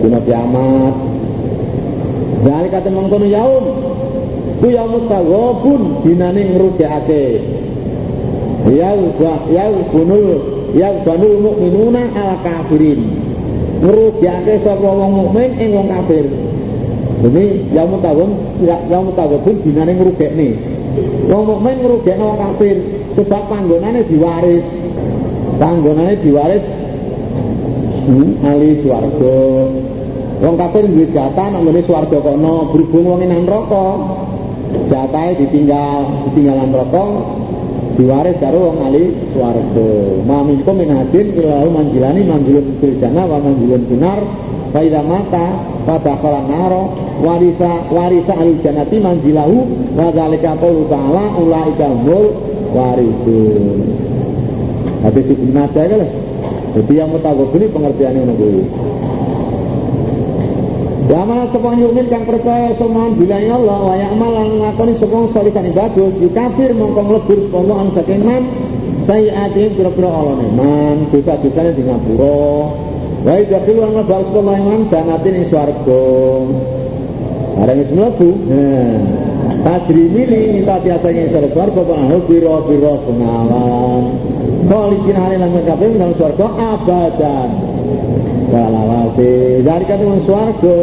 [0.00, 0.94] Dina kiamat.
[2.42, 3.64] Dari kata mengkono yaum
[4.58, 7.26] ku yaumut taghabun dinane ngrugekake.
[8.72, 8.96] Ya
[9.52, 10.26] ya bunul
[10.74, 13.06] ya banul mukminuna al kafirin.
[13.84, 16.45] Ngrugekake sapa wong mukmin ing wong kafir.
[17.16, 20.52] Ini yang mutawun, yang mutawun pun dinane nih.
[21.26, 22.76] Wong mukmin ngerugek wong kafir,
[23.16, 24.64] sebab panggonane diwaris.
[25.56, 26.64] Panggonane diwaris
[28.04, 29.40] hmm, ali swarga.
[30.44, 33.86] Wong kafir duwe jatah nang ngene swarga kono, berhubung wong nang neraka.
[34.92, 37.04] Jatahe ditinggal, ditinggalan neraka
[37.96, 39.88] diwaris karo wong ali swarga.
[40.28, 44.20] Mamikum min hadin ilahu manjilani manjilun fil jannah wa manjilun finar.
[44.70, 45.46] Fa mata
[45.88, 49.56] pada kolam naro warisa warisa al jannati manjilahu
[49.96, 52.32] wa zalika qawlu ta'ala ulaika hum
[52.76, 53.66] warisun
[55.06, 56.02] Hadis Ibnu Majah kan
[56.76, 58.62] Jadi yang mutagobili pengertiannya ngono kuwi.
[61.08, 65.72] Ya mana sepon yumin kang percaya semohon bila Allah wa ya'mal lan ngakoni sepon salikan
[65.72, 68.42] bagus dikafir mongko mlebur sepon an saking man
[69.08, 72.44] sayiati pira-pira Allah man dosa-dosane di ngapura.
[73.24, 76.02] Wa idakil lan mlebu sepon man jannati ning swarga
[77.56, 79.00] Barang wis mlebu nah
[79.64, 84.02] Tajri mili minta biasanya isar swarga Bahu biro biro pengawan
[84.66, 87.50] Kholikin hari lan kabeh nang swarga abadan.
[88.50, 90.78] Salawasi dari kata wong swarga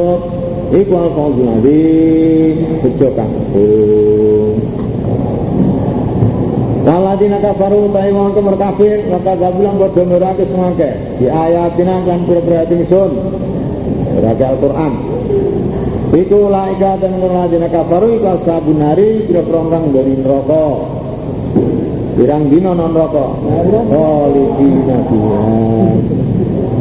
[0.71, 4.55] iku al fawzul azim bejo kampung.
[6.83, 12.67] Waladina kafaru ta'i wong kemur kafir maka gabulang padha nurake semangke di ayatina kan pura-pura
[12.67, 13.12] ingsun
[14.13, 14.93] Berarti Al-Qur'an
[16.13, 20.65] Iku laika dan waladina kafaru iku ashabun hari kira-kira dari neraka
[22.13, 23.30] Pirang dino non rokok
[23.89, 25.45] Khalidina fiha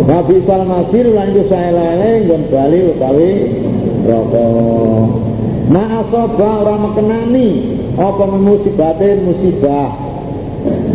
[0.05, 3.31] Nabi sal masir lan iku sae lele nggon bali utawi
[4.05, 5.09] rokok.
[5.73, 7.49] Ma asaba ora mekenani
[7.97, 9.97] apa musibate musibah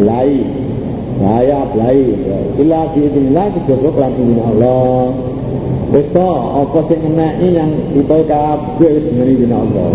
[0.05, 0.45] lai.
[1.17, 2.13] Saya blai.
[2.61, 4.13] Ila biidznillah kejaba lan
[4.45, 5.26] Allah.
[5.87, 9.89] Wis apa sing eneki yang kita kabeh dengan izin Allah.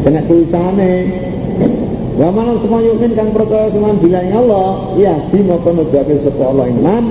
[0.00, 0.92] Kena tulisane
[2.20, 2.28] Wa
[2.60, 7.04] semua yukin kang percaya cuman bilang Allah, ya di maka nuduhake sapa Allah iman.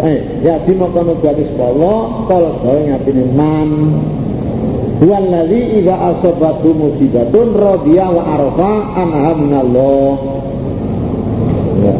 [0.00, 3.70] Eh, ya di maka nuduhake sapa Allah, kalau gawe ngapine man.
[5.04, 10.12] Wallazi idza asabatu musibatun radiya wa arafa anha minallah.
[11.84, 11.96] Ya.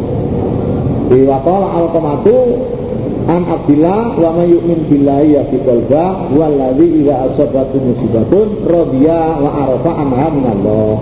[1.05, 2.37] Di waqala al-qamatu
[3.25, 9.49] an Abdillah wa may yu'min billahi ya fi qalba wallazi idza asabatu musibatun radiya wa
[9.65, 10.93] arafa anha minallah.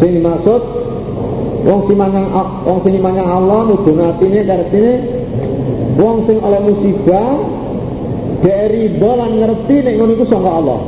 [0.00, 0.62] Sing dimaksud
[1.68, 2.28] wong sing manyang
[2.64, 4.92] wong sing manyang Allah nudung atine kartine
[6.00, 7.36] wong sing oleh musibah
[8.40, 10.80] dari lan ngerti nek ngono iku sangka Allah.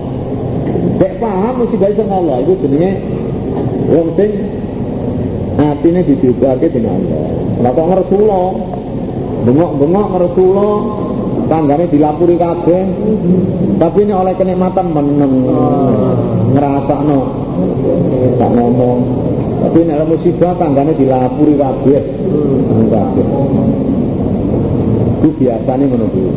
[0.97, 2.93] Dek paham musibah sangka Allah iku jenenge
[3.93, 4.33] wong sing
[5.61, 7.21] atine didiubake dening Allah.
[7.61, 8.43] Lah kok ngersula
[9.43, 10.71] bengok-bengok ngersula
[11.51, 12.83] tanggane dilapuri kabeh.
[13.79, 15.35] Tapi ini oleh kenikmatan meneng
[16.55, 17.21] ngerasakno.
[18.39, 18.99] Tak ngomong.
[19.63, 22.01] Tapi nek musibah tanggane dilapuri kabeh.
[22.91, 23.27] Kabeh.
[25.23, 26.35] Itu biasanya menunggu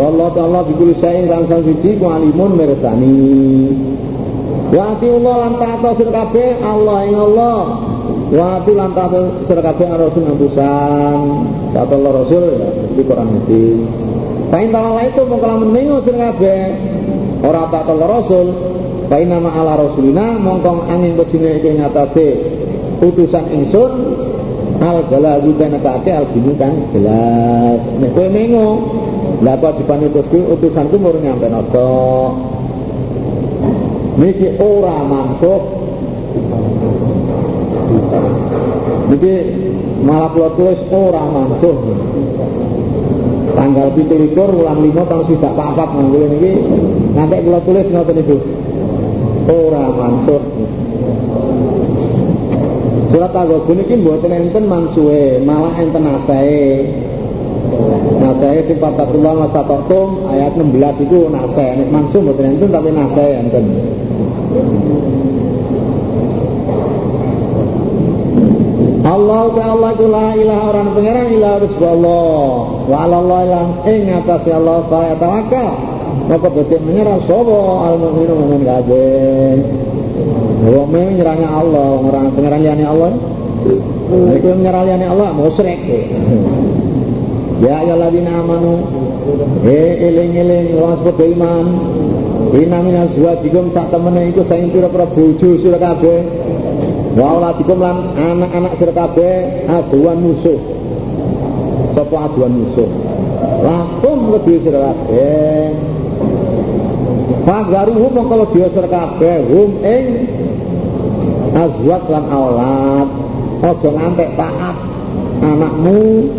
[0.00, 3.14] Allah ta'ala bikul syai'in dan sang suci ku alimun meresani
[4.70, 7.58] Wa ati Allah lan ta'ata kabeh Allah ing Allah
[8.30, 11.18] Wa ati lan ta'ata sir kabeh Rasul ngapusan
[11.74, 13.82] Ta'ata Allah Rasul ya di Quran itu
[14.54, 16.62] Pain ta'ala itu mengkala menengo sir kabeh
[17.42, 18.46] Ora ta'ata Allah Rasul
[19.10, 22.28] Pain nama ala Rasulina mongkong angin ke sini iki ngatasi
[23.02, 23.92] utusan ingsun
[24.78, 27.82] al bala juga nekake al bini kan jelas.
[27.98, 28.68] Nek kowe mengo
[29.42, 31.90] lah kewajiban utusku utusanku murni nyampe noto
[34.20, 35.79] niki ora mansuh
[39.10, 39.34] niki
[40.06, 41.76] malah kula tulis ora mansuh
[43.58, 46.52] tanggal 17 bulan 5 tahun sidak papat mangkule niki
[47.18, 48.36] nanti kula tulis ngoten niku
[49.50, 50.42] ora mansuh
[53.10, 56.86] Surat Al-Ghabun ini buatan enten mansuhe, malah enten asae.
[58.22, 61.74] Nasae sing patatullah masatatum ayat 16 itu nasae.
[61.74, 63.64] Nek mansuh buatan enten tapi nasae enten.
[69.00, 72.52] Allah ta Allah ku la ilaha orang pangeran ilah rizku Allah
[72.84, 75.68] wa ala Allah ilah ing atase Allah fa tawakkal
[76.30, 77.58] maka betul menyerah sapa
[77.90, 79.58] al mukminu mukmin kabeh.
[80.62, 83.10] Wong menyerahnya Allah orang pangeran liyane Allah.
[84.38, 85.80] Iku menyerah liyane Allah musyrik.
[87.60, 88.78] Ya ayyuhalladzina amanu
[89.66, 91.66] eh eling-eling wong padha iman
[92.50, 96.18] Ina minal zuwajikum sak temene iku saing pira-pira bojo sira kabeh
[97.10, 100.58] wa lan anak-anak sira kabeh aduan musuh
[101.90, 102.86] sapa aduan musuh
[103.66, 105.74] lakum kedue sira kabeh
[107.40, 110.06] Fagaruhu mongko dia sira kabeh hum ing
[111.50, 113.08] azwat lan aulad
[113.60, 114.76] aja ngantek taat
[115.42, 116.30] anakmu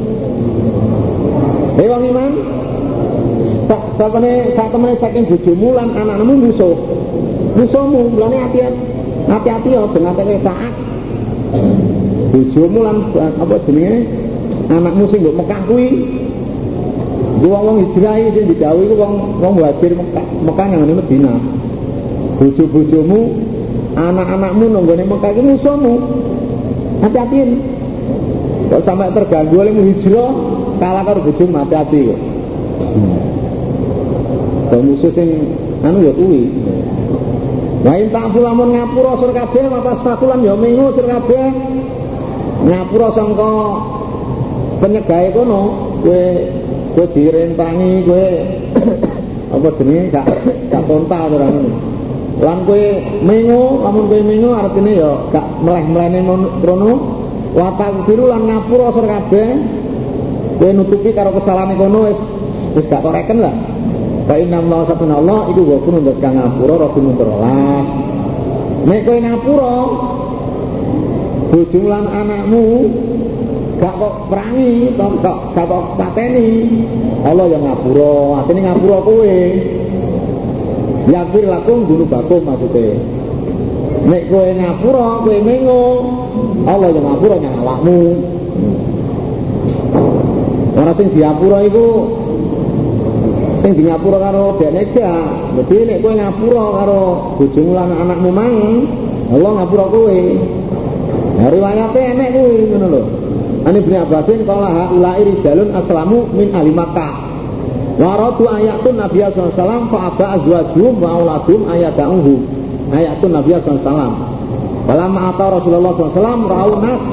[1.71, 2.33] Hei wong iman
[3.67, 3.81] sak
[4.71, 6.75] temene saking bojomu lan anakmu musuh
[7.59, 8.90] musuhmu mulane hati-hati
[9.31, 10.73] hati-hati jangan sampai taat
[12.31, 14.07] bojomu lan apa jenenge
[14.67, 15.89] anakmu sing mbok Mekah kuwi
[17.41, 21.39] wong wong hijrah sing didhawuhi ku wong wong muhajir Mekah Mekah nang Madinah
[22.39, 23.19] bojo-bojomu
[23.95, 25.93] anak-anakmu nonggone Mekah iki musuhmu.
[27.01, 27.49] Hati-hatiin.
[28.71, 30.31] Kok sampai terganggu oleh hijrah
[30.79, 32.19] kalah karo bojomu hati-hati kok.
[34.71, 34.81] Hmm.
[34.87, 35.29] musuh sing
[35.83, 36.47] anu ya kuwi.
[37.81, 41.49] Wa in ta'fu lamun ngapura sur kabeh matas fakulan ya mengu sur kabeh.
[42.61, 43.53] Ngapura sangka
[44.85, 45.61] penyegahe kono
[46.05, 46.23] kowe
[46.93, 48.25] kowe direntangi kowe
[49.57, 50.25] apa jenenge gak
[50.69, 51.71] gak kontal ora ngono.
[52.41, 52.85] Lan kowe
[53.25, 56.21] mengu, lamun kowe mengu artine ya gak meleh-melene
[56.61, 56.93] krono
[57.57, 59.47] watak biru lan ngapura sur kabeh.
[60.61, 62.21] Kowe nutupi karo kesalahan kono wis
[62.77, 63.55] wis gak koreken lah.
[64.27, 67.85] Fa Allah satuna Allah iku ghafur untuk kang ngapura rahim terolas.
[68.81, 69.75] Nek kowe ngapura
[71.51, 72.65] bojomu lan anakmu
[73.81, 76.49] gak kok perangi, kok gak kok pateni.
[77.25, 79.37] Allah yang ngapura, artine ngapura kowe.
[81.09, 82.93] Yakfir lakum dunubakum maksudnya.
[84.05, 85.83] Nek kowe ngapura, kowe mengo,
[86.69, 88.01] Allah yang ngapura nyang awakmu.
[90.71, 91.85] Ora sing diapura iku
[93.61, 95.25] sing di ngapura karo dekne gak.
[95.55, 97.01] Dadi nek kowe ngapura karo
[97.37, 98.55] bojomu lan anakmu mang,
[99.29, 100.19] Allah ngapura kowe.
[101.31, 103.01] Nah, riwayate enek kuwi ngono lho.
[103.61, 107.13] Ani Ibnu Abbasin qala haula'i rijalun aslamu min ahli Makkah.
[108.01, 111.59] Wa radu ayatun Nabi sallallahu alaihi wasallam fa aba azwajuhum wa auladum.
[111.69, 114.13] Ayatun Nabi sallallahu alaihi wasallam.
[114.89, 117.03] Falamma Rasulullah sallallahu alaihi wasallam nas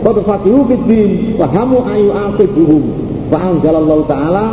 [0.00, 2.82] qad fatihu bid din fahamu ayu aqibuhum.
[3.30, 4.44] Fa anzalallahu ta'ala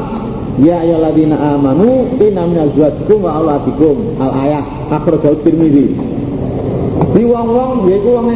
[0.58, 5.93] Ya ayyuhalladzina amanu inna min azwajikum wa auladikum al ayat akhrajahu Tirmizi.
[7.13, 8.28] Di wong-wong yaiku wong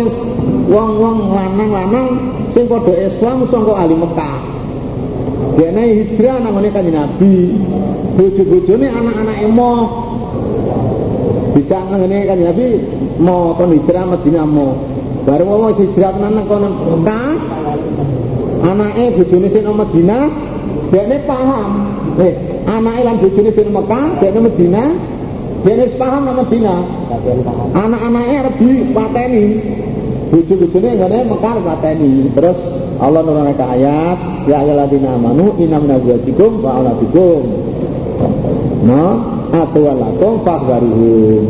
[0.70, 2.10] wong-wong lanang-lanang
[2.54, 4.38] sing padha Islam sangka ahli Mekah.
[5.58, 7.58] Dene hijrah nang ngene Kanjeng Nabi.
[8.14, 9.74] Bojo-bojone anak-anak emo.
[11.58, 12.68] Bisa ngene Kanjeng Nabi
[13.18, 14.78] mau kon hijrah Madinah mau.
[15.26, 17.34] Bareng wong hijrah nang kono Mekah.
[18.62, 20.51] Anake bojone sing nang Madinah,
[20.92, 22.34] dene paham Eh,
[22.68, 24.84] anak lan bojone sing Mekah, dekne Medina,
[25.64, 26.76] dekne paham nang Medina.
[27.72, 29.46] Anak-anake arep dipateni.
[30.28, 32.28] Bojo-bojone ngene Mekah pateni.
[32.36, 32.60] Terus
[33.00, 37.42] Allah nurunkan ayat, ya ayyuhalladzina amanu inna minazwajikum wa auladikum.
[38.84, 39.16] Nah,
[39.56, 41.44] atwalakum fakhbaruhum.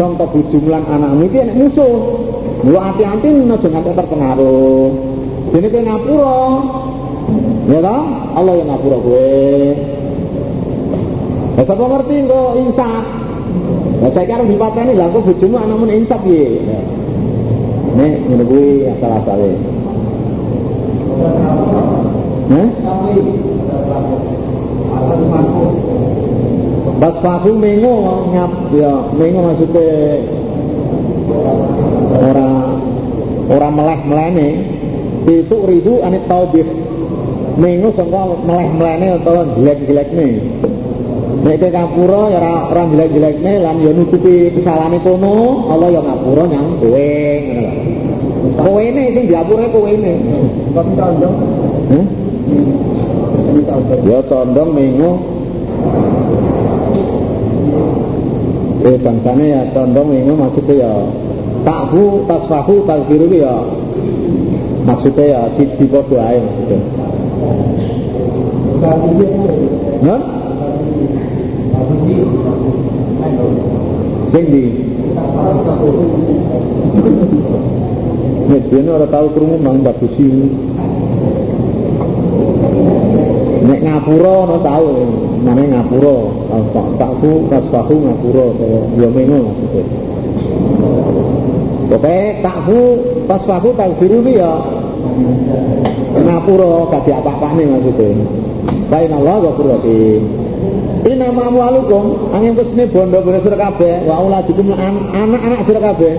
[0.00, 1.96] Contoh bujum lan anakmu iki enek musuh.
[2.64, 4.88] Lu hati-hati aja nganti terpengaruh.
[5.50, 6.40] Dene kowe ngapura,
[7.70, 8.02] Ya toh?
[8.34, 9.30] Allah yang ngapura gue.
[11.54, 13.04] Ya sapa ngerti kok insaf.
[14.02, 16.58] Ya saya kira dipateni lah kok bojomu anakmu insaf piye.
[17.94, 19.50] Nek ngene kuwi asal-asale.
[22.50, 22.68] Hah?
[27.00, 30.20] Bas faku mengo ngap ya mengo maksudnya
[32.18, 32.54] orang
[33.48, 34.48] orang meleh melene
[35.24, 36.79] itu ribu anit taubih
[37.58, 40.28] Minggu sangka meleh-melehne utawa jelek-jelekne.
[41.40, 46.44] Nek kowe kapura ya ora ora jelek-jelekne lan ya nutupi kesalahane kono, Allah ya ngapura
[46.46, 47.08] nyang kowe
[47.42, 47.72] ngono lho.
[48.60, 50.12] Kowe ne sing diapura kowe ne.
[50.76, 51.36] Kok condong?
[51.90, 52.04] Hah?
[54.06, 55.10] Ya condong minggu
[58.80, 60.92] Eh bangsane ya condong minggu maksudnya ya
[61.68, 63.60] takhu tasfahu takfiru ya
[64.88, 67.09] maksudnya ya siji padha ae maksudnya.
[68.80, 70.20] Hah?
[74.32, 74.64] Sing di
[78.50, 80.26] Nek dene ora tau krungu mang bagusi.
[83.62, 84.90] Nek ngapura ora tau,
[85.44, 86.18] mane ngapura.
[86.74, 89.84] Tak takku kasfahu ngapura kaya yo mengo maksudnya.
[91.90, 92.80] Oke, takfu
[93.30, 94.50] pasfahu takfiru ya
[96.26, 98.49] ngapura gak apa-apane maksudnya.
[98.90, 100.22] Bain Allah ghafur rahim.
[101.06, 106.14] Ina ma'amwalukum angin kusne bondo bondo sira kabeh wa auladukum anak-anak sira kabeh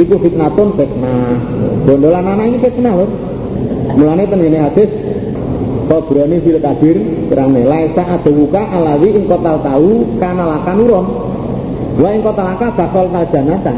[0.00, 1.36] iku fitnatun fitnah.
[1.84, 3.06] Bondo lan anak ini fitnah lho.
[4.00, 4.90] Mulane ten ngene hadis
[5.90, 6.96] Qabrani fil kabir
[7.26, 11.06] terane laisa aduka alawi ing kotal tahu kana lakan urum.
[11.98, 13.74] Wa ing kotal laka bakal tajanata.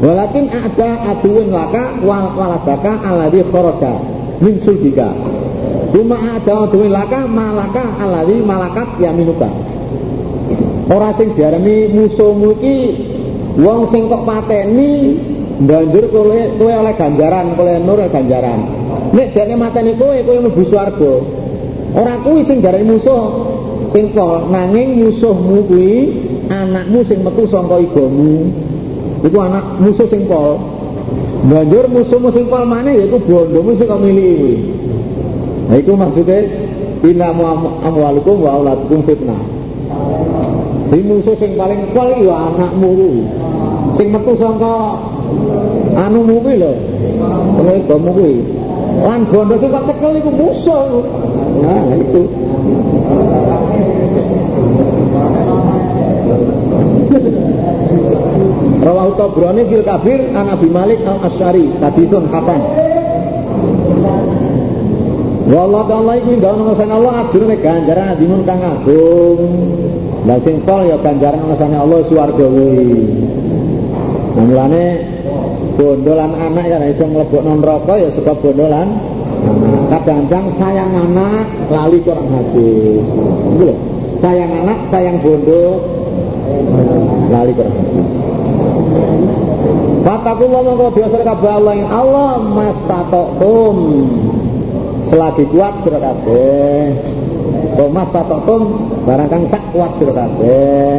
[0.00, 4.00] Walakin ada aduun laka wal waladaka alawi kharaja
[4.40, 5.12] min sulbika.
[5.96, 9.48] Cuma ada duwe laka malaka alawi malakat ya minuka.
[10.92, 12.76] Ora sing diarani musuhmu iki
[13.56, 15.16] wong sing kok pateni
[15.64, 18.60] banjur kowe kowe oleh ganjaran, kowe nur ganjaran.
[19.16, 21.12] Nek dene mateni kowe kowe mlebu swarga.
[21.96, 23.24] Ora kuwi sing diarani musuh
[23.96, 26.12] sing kok nanging musuhmu kuwi
[26.52, 28.52] anakmu sing metu saka ibumu
[29.24, 30.60] iku anak musuh sing pol
[31.48, 34.75] banjur musuhmu sing pol maneh yaiku bondomu sing kok miliki
[35.66, 36.46] nah iku maksudnya
[37.02, 37.34] inna
[37.82, 39.40] amwalukum wa auladukum fitnah.
[40.86, 43.26] Di musuh sing paling pol ya anakmu
[43.98, 45.02] sing metu saka
[45.98, 46.72] anu kuwi lho.
[47.58, 48.34] Sing ibumu kuwi
[49.02, 51.02] lan bondo sing kok cekel iku musuh
[51.62, 52.22] nah itu.
[58.86, 62.60] Rawahu Tabrani fil Kabir an Malik al Asy'ari haditsun hasan.
[65.46, 69.40] Wa Allah ta'ala iku gawe nang Allah ajrune ganjaran adimun kang agung.
[70.26, 72.98] Lah sing pol ya ganjaran nang Allah swarga kuwi.
[74.36, 74.84] Mulane
[75.78, 78.88] bondolan anak ya iso mlebokno neraka ya sebab bondolan
[79.94, 82.98] kadang-kadang sayang anak lali kurang hati.
[83.54, 83.74] Gitu
[84.16, 85.78] Sayang anak, sayang bondo
[87.30, 88.02] lali kurang hati.
[90.02, 93.76] Fatakullah mongko biasa kabeh Allah Allah mas tatokum
[95.10, 96.94] selagi kuat sira kabeh.
[97.76, 98.62] Kok mas tatokum
[99.04, 100.96] barang kang sak kuat sira kabeh.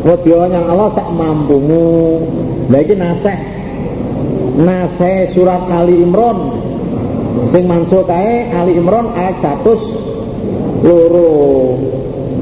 [0.00, 2.20] Wedya yang Allah sak mampumu.
[2.72, 3.38] Lah iki naseh.
[4.60, 6.38] Naseh surat Ali Imran
[7.54, 11.32] sing mansuh kae Ali Imran ayat 100 loro.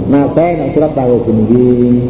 [0.09, 2.01] Naseh nek surat tahu tinggi.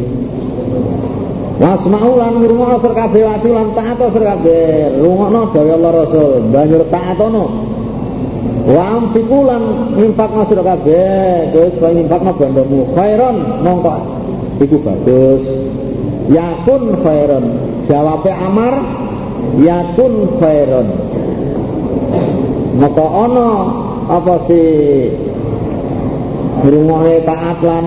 [1.59, 4.95] Wasma'u lan ngrungokno sir kabeh wati lan taat sir kabeh.
[5.03, 7.68] Rungokno dawuh Allah Rasul, banjur taatono.
[8.69, 9.63] Wa amfiku lan
[9.97, 13.95] infakno sir kabeh, terus kowe infakno bandamu khairon mongko
[14.61, 15.41] iku bagus.
[16.29, 17.45] Yakun khairon.
[17.89, 18.77] Jawabe Amar
[19.57, 20.87] yakun khairon.
[22.77, 23.49] Maka ana
[24.05, 24.69] apa sih
[26.61, 27.85] ngrungokne taat lan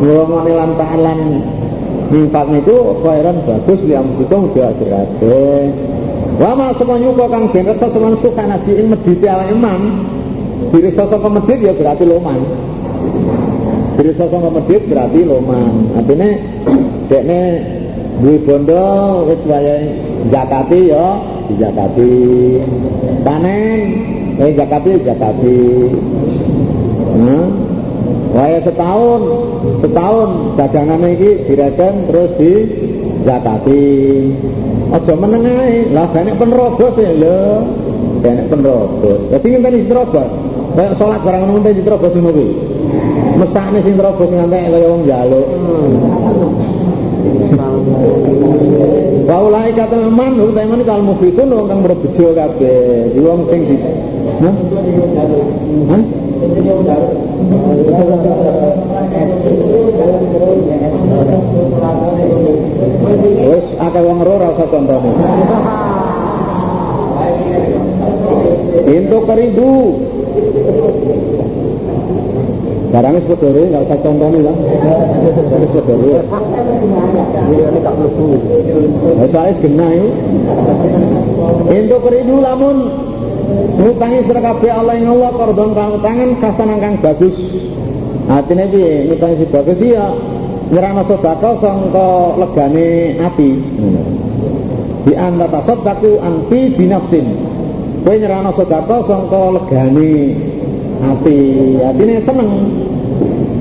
[0.00, 1.20] ngrungokne lan taat lan
[2.56, 5.68] itu khairan bagus li amsikum doa sirate.
[6.40, 9.82] Wa ma semuanya kok kang ben rasa semen suka nasi ing medhite awake imam.
[10.72, 12.40] Diri sosok medhit ya berarti loman.
[14.00, 15.92] Diri sosok medhit berarti loman.
[15.98, 16.30] Artinya
[17.12, 17.40] dekne
[18.22, 18.86] duwe bondo
[19.28, 19.98] wis wayahe
[20.32, 21.06] zakati ya
[21.50, 22.14] dijakati.
[23.20, 23.78] Panen
[24.40, 25.60] eh zakati zakati.
[27.12, 27.44] Nah,
[28.32, 29.20] Waya setahun,
[29.84, 32.52] setahun dagangan ini direken terus di
[33.24, 33.84] zakati.
[34.92, 35.88] Aja meneng ae.
[35.90, 37.66] Lah banyak penerobos ya lho.
[38.22, 39.18] Banyak penerobos.
[39.32, 40.30] Dadi ngenteni diterobos.
[40.72, 42.48] Kayak salat barang ngono ngenteni diterobos ngono kuwi.
[43.40, 45.48] Mesakne sing terobos ngantek kaya wong njaluk.
[49.22, 53.14] Wa ulai kata man utai man kal mufikun wong kang berbejo kabeh.
[53.14, 53.76] Di wong sing di?
[54.42, 54.54] Hah?
[63.42, 65.12] Wis akeh wong ora usah contone.
[68.90, 69.72] Into keridu.
[72.92, 74.52] Barang wis padha enggak usah contone lah.
[74.52, 75.94] Wis padha
[77.48, 77.94] Ini tak.
[79.16, 79.92] Wis wis genah
[81.72, 82.76] Into keridu lamun
[83.80, 87.32] ngutangi sira kabeh Allah ing Allah kordon kang utangan kasanan kang bagus.
[88.28, 89.08] Atine piye?
[89.08, 90.12] Ngutangi si bagus ya
[90.68, 93.50] nyerana sedekah sangka legane ati.
[95.08, 97.26] Di anta tasaddaqu anti binafsin.
[98.04, 100.12] Kowe nyerana sedekah sangka legane
[101.02, 101.38] ati.
[101.82, 102.50] Atine seneng.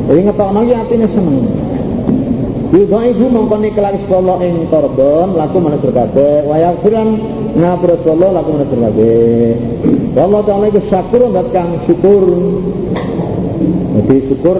[0.06, 1.38] Jadi ngetokno iki atine seneng.
[2.72, 7.20] Yuda ibu mengkoni kelakis Allah ing kordon laku manusia kabeh wayak firan
[7.52, 9.52] ngapura Allah laku manusia kabeh
[10.16, 12.32] Allah Ta'ala itu syakur dan kang syukur
[13.92, 14.58] jadi syukur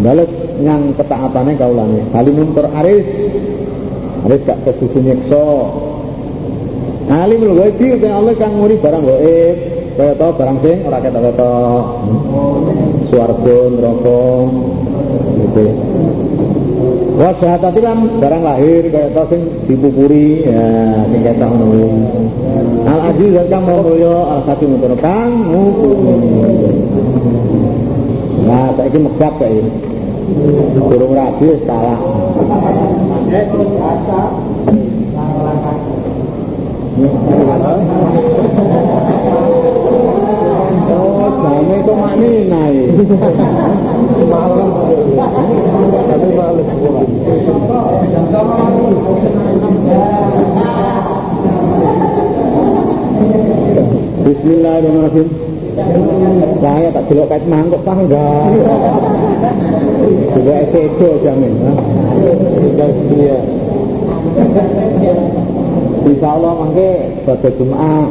[0.00, 0.32] bales
[0.64, 3.08] ngang ketaatannya kaulane halimun tur aris
[4.24, 5.44] aris gak kesusu nyekso
[7.12, 9.56] alim lho ghaibi utai Allah kang muri barang gaib
[9.96, 11.82] kaya tau barang sing ora ketok-ketok
[13.12, 14.22] suarga neraka
[15.36, 15.66] gitu
[17.12, 20.64] Wah syahadat kan barang lahir kayak tau sing dipupuri ya
[21.12, 22.08] sing ketok ngono.
[22.88, 25.30] Al aziz kang mulya al hakim tur kang
[28.42, 29.60] Nah, saiki megap kae.
[30.74, 32.00] Durung rabi salah.
[41.42, 42.86] Oh, jame kok maknina iki.
[54.22, 55.28] Bismillahirrahmanirrahim.
[56.62, 58.46] Saya tak delok kait mangkok pangga.
[60.38, 61.58] Juga sedo jamin.
[63.18, 63.38] Iya.
[66.06, 66.90] Insya Allah mangke
[67.26, 68.10] pada Jumat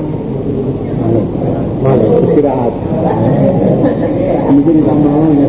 [1.81, 2.73] istirahat.
[4.51, 5.47] Mungkin mau ya.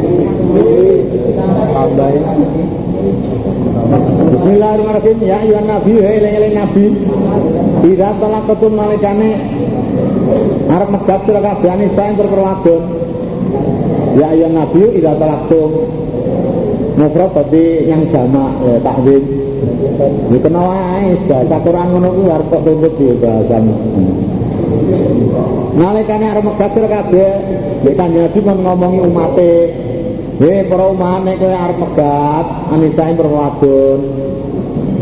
[1.72, 2.09] Tambah
[4.33, 5.18] Bismillahirrahmanirrahim.
[5.26, 6.85] Ya ayuhan nabi, hei eling nabi.
[7.83, 9.30] Ida tolak ketun nalikane
[10.70, 12.83] arep megat sira kabeh anisa ing perwadon.
[14.16, 15.70] Ya ayuhan nabi, ida tolak tum.
[16.93, 19.24] Mufrad tapi yang jamak ya tahwil.
[20.33, 23.74] Iki kena wae, bahasa Quran ngono kuwi arep tuntut ya bahasamu.
[25.73, 27.33] Nalikane arep megat sira kabeh,
[27.83, 29.53] nek kanjeng Nabi ngomongi umate,
[30.43, 34.01] Hei para umat nek kowe arep megat anisae perwadon.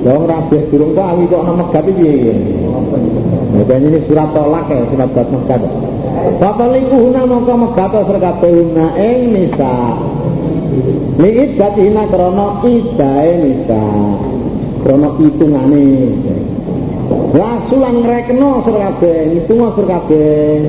[0.04, 2.12] Dong rabih durung kali kok ana megat iki?
[3.56, 5.60] Ya ini surat tolak ya, surat buat megat.
[6.36, 9.74] Bapak lingkuhuna mongko megat serkabehuna ing nisa.
[11.16, 13.84] Liit batina krono idae nisa.
[14.84, 15.88] Krono hitungane.
[17.10, 20.66] Wasulan ngrekno sur kabeh, ngitung sur kabeh.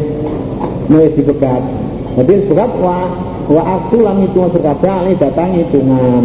[0.92, 1.64] Wis dipegat.
[2.18, 3.08] Jadi dipegat wah
[3.48, 6.24] wa asulan itu serkabeh datang hitungan.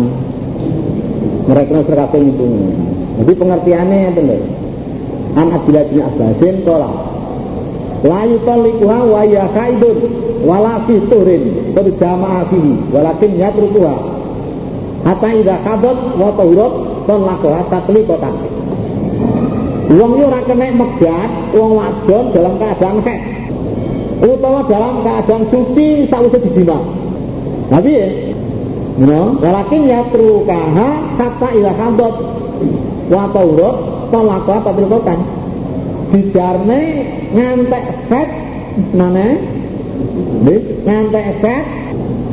[1.46, 4.40] Mereka serkabeh hitungan jadi pengertiannya apa nih
[5.40, 6.90] an Abdullah bin Abbasin kola
[8.04, 9.98] la yutalikuha wa ya kaidun
[10.44, 13.96] wala turin berjamaah fihi walakin yatrukuha.
[15.06, 16.72] Hatta idha kadat wa tahurat
[17.72, 18.30] takli kota
[19.86, 23.22] Wong ini ora kena megat wong wadon dalam keadaan haid
[24.18, 26.78] utawa dalam keadaan suci sausé dijima.
[27.70, 28.08] Tapi ya,
[28.98, 32.14] no, walakin ya trukaha kata ila kadot
[33.06, 33.76] wa taurut
[34.10, 35.18] tolakwa patrikokan
[36.10, 36.80] dijarne
[37.34, 38.28] ngantek fat
[38.90, 39.38] mana
[40.82, 41.64] ngantek fat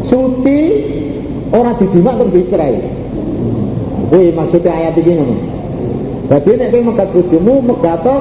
[0.09, 0.59] suci
[1.53, 2.75] orang didimak terus dicerai.
[4.09, 5.52] Wih maksudnya ayat ngono.
[6.23, 8.15] Jadi nek kowe megat bojomu megato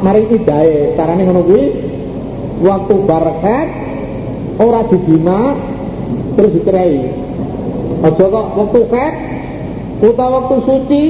[0.00, 0.96] maring idahe.
[0.96, 1.64] Carane ngono kuwi
[2.64, 3.68] waktu barakat
[4.56, 5.56] ora didimak
[6.40, 6.96] terus dicerai.
[8.00, 9.14] Aja kok waktu kek
[10.08, 11.04] utawa waktu suci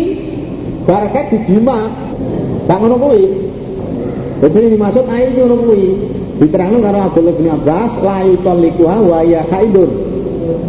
[0.90, 1.86] barakat dijima.
[2.66, 2.98] Gak ngono
[4.38, 5.86] jadi ini dimaksud ayat ngono kuwi.
[6.38, 9.90] Diterangkan karo Abdullah bin Abbas la yutalliquha wa ya haidun.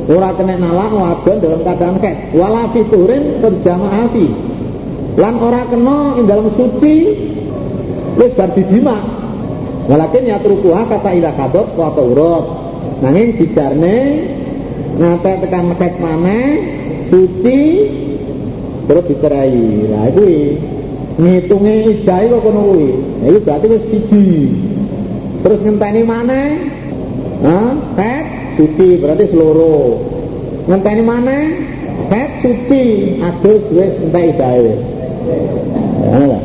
[0.10, 4.49] Ora kena nalak wadon dalam keadaan kek wala fiturin berjamaah fi
[5.18, 6.96] lan ora kena ing dalam suci
[8.20, 8.98] wis bar dijima
[9.90, 12.46] walakin ya trukuha kata ila kadot wa taurut
[13.02, 13.98] nanging dijarne
[15.00, 16.60] Nate tekan meket mana
[17.08, 17.60] suci
[18.84, 19.88] terus dicerai.
[19.88, 20.28] Lah itu
[21.16, 22.90] ngitungnya idai kok kono kuwi.
[23.24, 24.28] Nah itu berarti wis siji.
[25.40, 26.42] Terus ngenteni mana?
[27.48, 27.72] Hah?
[27.96, 28.26] Pet
[28.60, 29.88] suci berarti seluruh.
[30.68, 31.38] Ngenteni mana?
[32.12, 32.84] Pet suci.
[33.24, 34.64] Adus wis entek idai.
[36.10, 36.42] Nah,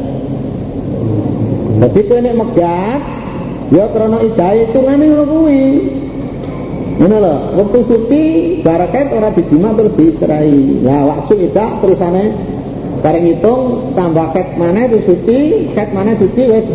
[1.85, 3.03] Jadi kowe nek megat
[3.75, 5.65] ya krana idai hitungane ngono kuwi.
[6.95, 8.23] Ini loh, waktu suci
[8.63, 10.79] barakat orang dijima terus dicerai.
[10.87, 12.25] Nah, waktu itu terusane
[13.03, 13.63] bareng hitung
[13.99, 15.39] tambah ket mana itu suci,
[15.75, 16.67] ket mana suci wes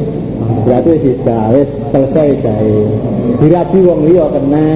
[0.67, 2.73] berarti ida, wes selesai dai.
[3.39, 4.69] Dirabi wong liya kena.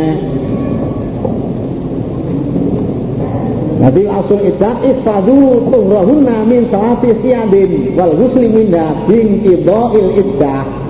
[3.83, 9.59] Nabi asul idat ifadu tuhrahunna min salati siyadin wal husli minna bin il
[10.23, 10.83] iddah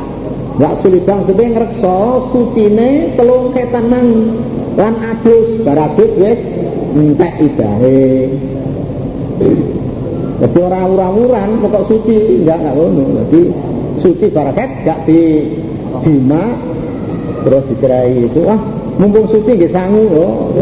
[0.54, 4.38] Wak sulidang sedeng reksa sucine telung ketan mang
[4.78, 6.38] lan adus baradus wis
[6.94, 8.30] entek idahe.
[10.38, 13.04] Jadi orang urang-uran pokok suci enggak enggak ngono.
[13.26, 13.42] Jadi
[14.06, 15.22] suci barakat enggak di
[16.06, 16.54] jima
[17.42, 18.62] terus dicerai itu ah
[19.02, 20.54] mumpung suci nggih sangu loh.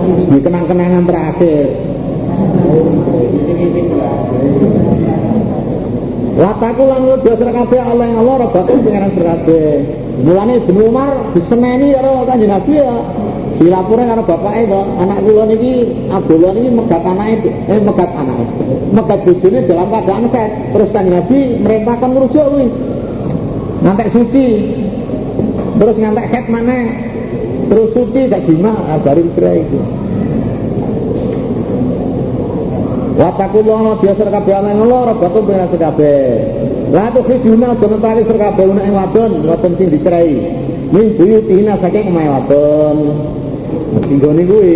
[0.00, 1.66] Ini kenang-kenangan terakhir.
[6.40, 7.52] Wataku lan ngudya sira
[7.84, 9.84] Allah yang Allah robaku pengeran sira kabeh.
[10.24, 12.96] Mulane Ibnu Umar diseneni karo Kanjeng Nabi ya.
[13.60, 15.72] Dilapore karo bapake to, anak kula niki
[16.08, 18.44] Abdullah niki megat anake, eh megat anake.
[18.88, 20.50] Megat bojone dalam keadaan set.
[20.72, 22.46] Terus Kanjeng Nabi merintahkan merujuk.
[23.84, 24.48] Ngantek suci.
[25.76, 27.09] Terus ngantek het mana?
[27.70, 28.74] Terus suci tak jima
[29.06, 29.78] baru cerai itu.
[33.14, 36.18] Watakullah biasa kabeh ana ngelor bakum pengen kabeh.
[36.90, 40.34] Lah tuh khiduna aja ngentari sir kabeh ana ing wadon, wadon sing dicerai.
[40.90, 42.96] Min buyutina saking omahe wadon.
[44.10, 44.74] Tinggone kuwi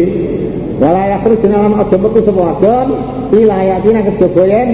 [0.78, 2.88] wala yakhrujuna lan aja metu sapa wadon
[3.34, 4.68] ila ayatina kejaba yen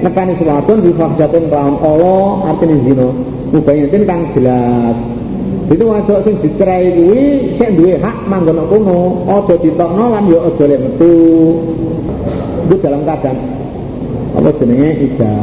[0.00, 3.08] nekani sapa wadon bi fahsyatin kaum Allah artine zina
[3.52, 5.15] mubayyatin kang jelas
[5.66, 7.22] itu wadok sing dicerai kuwi
[7.58, 11.14] sik duwe hak manggon kono aja ditokno lan yo aja lek metu.
[12.66, 13.36] Itu dalam keadaan
[14.36, 15.34] apa jenenge ida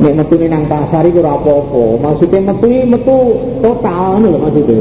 [0.00, 1.84] nek metu nang pasar iku ora apa-apa.
[2.00, 3.16] Maksudnya metu metu
[3.60, 4.80] total ngono lho maksudnya.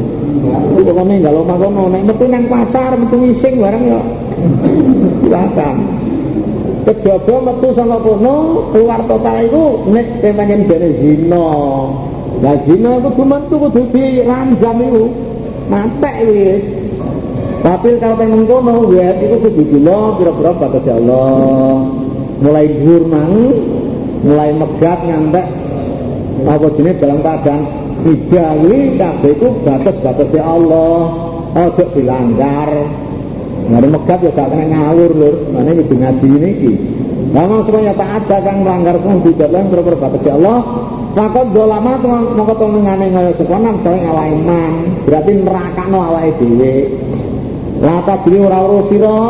[0.80, 4.01] Itu kene kalau makono nek metu nang pasar metu ngising barang ya.
[5.20, 5.76] Silakan.
[6.88, 8.36] Kejaba metu saka kono
[8.72, 11.47] keluar total iku nek temanyen dene zina
[12.40, 15.06] lah zina kudu metu kudu diranjam iku
[15.68, 16.64] mantek wis
[17.60, 21.84] tapi kalau pengen kono ya itu kudu dilo pira-pira batas Allah
[22.40, 23.04] mulai dhuwur
[24.24, 25.48] mulai megat ngantek
[26.48, 27.62] apa jenis dalam keadaan
[28.08, 30.96] digawi kabeh itu batas-batasnya Allah
[31.56, 32.72] ojo dilanggar
[33.70, 36.52] Mari megat ya gak kena ngawur lur mana ini ngaji ini
[37.30, 40.79] Memang semuanya tak ada kang melanggar pun tidak lain berapa batas Allah
[41.10, 44.74] Fakot dolama tuh mau ketemu ngane ngoyo sekolah saya ngawai man
[45.10, 46.76] berarti neraka no awai dewe
[47.82, 49.22] Lata beli ora urusiro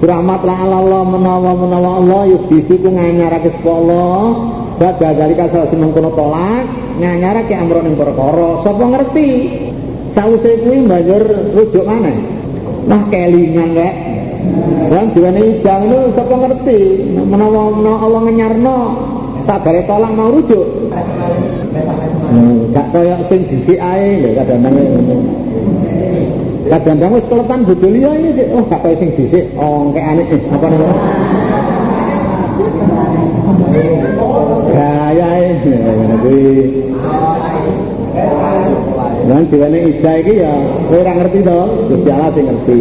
[0.00, 4.48] Rahmat la Allah menawa menawa Allah yuk bisi ku nganyarake Allah
[4.80, 6.64] Badha dari kasal semengkono tolak
[6.96, 8.64] nganyarake amron ing perkara.
[8.64, 9.28] Sapa ngerti?
[10.16, 11.20] Sause kuwi banjur
[11.52, 12.16] rujuk mana
[12.88, 13.94] nah kelingan rek
[14.88, 16.80] Lan diwane idang itu sapa ngerti?
[17.12, 18.78] Menawa menawa Allah ngenyarno
[19.50, 20.62] sabare tolak mau rujuk?
[22.30, 24.86] Hmm, gak kaya sing dhisik ae lho kadang-kadang
[26.70, 30.66] kadang-kadang wis kelepan bojo liya iki sik oh gak kaya sing dhisik ongkekane eh apa
[30.70, 30.94] namanya?
[34.70, 35.46] Gayae
[36.22, 36.46] kuwi.
[39.26, 40.54] Lan diwane ida iki ya
[40.86, 41.58] kowe ora ngerti to,
[41.90, 42.80] Gusti Allah sing ngerti.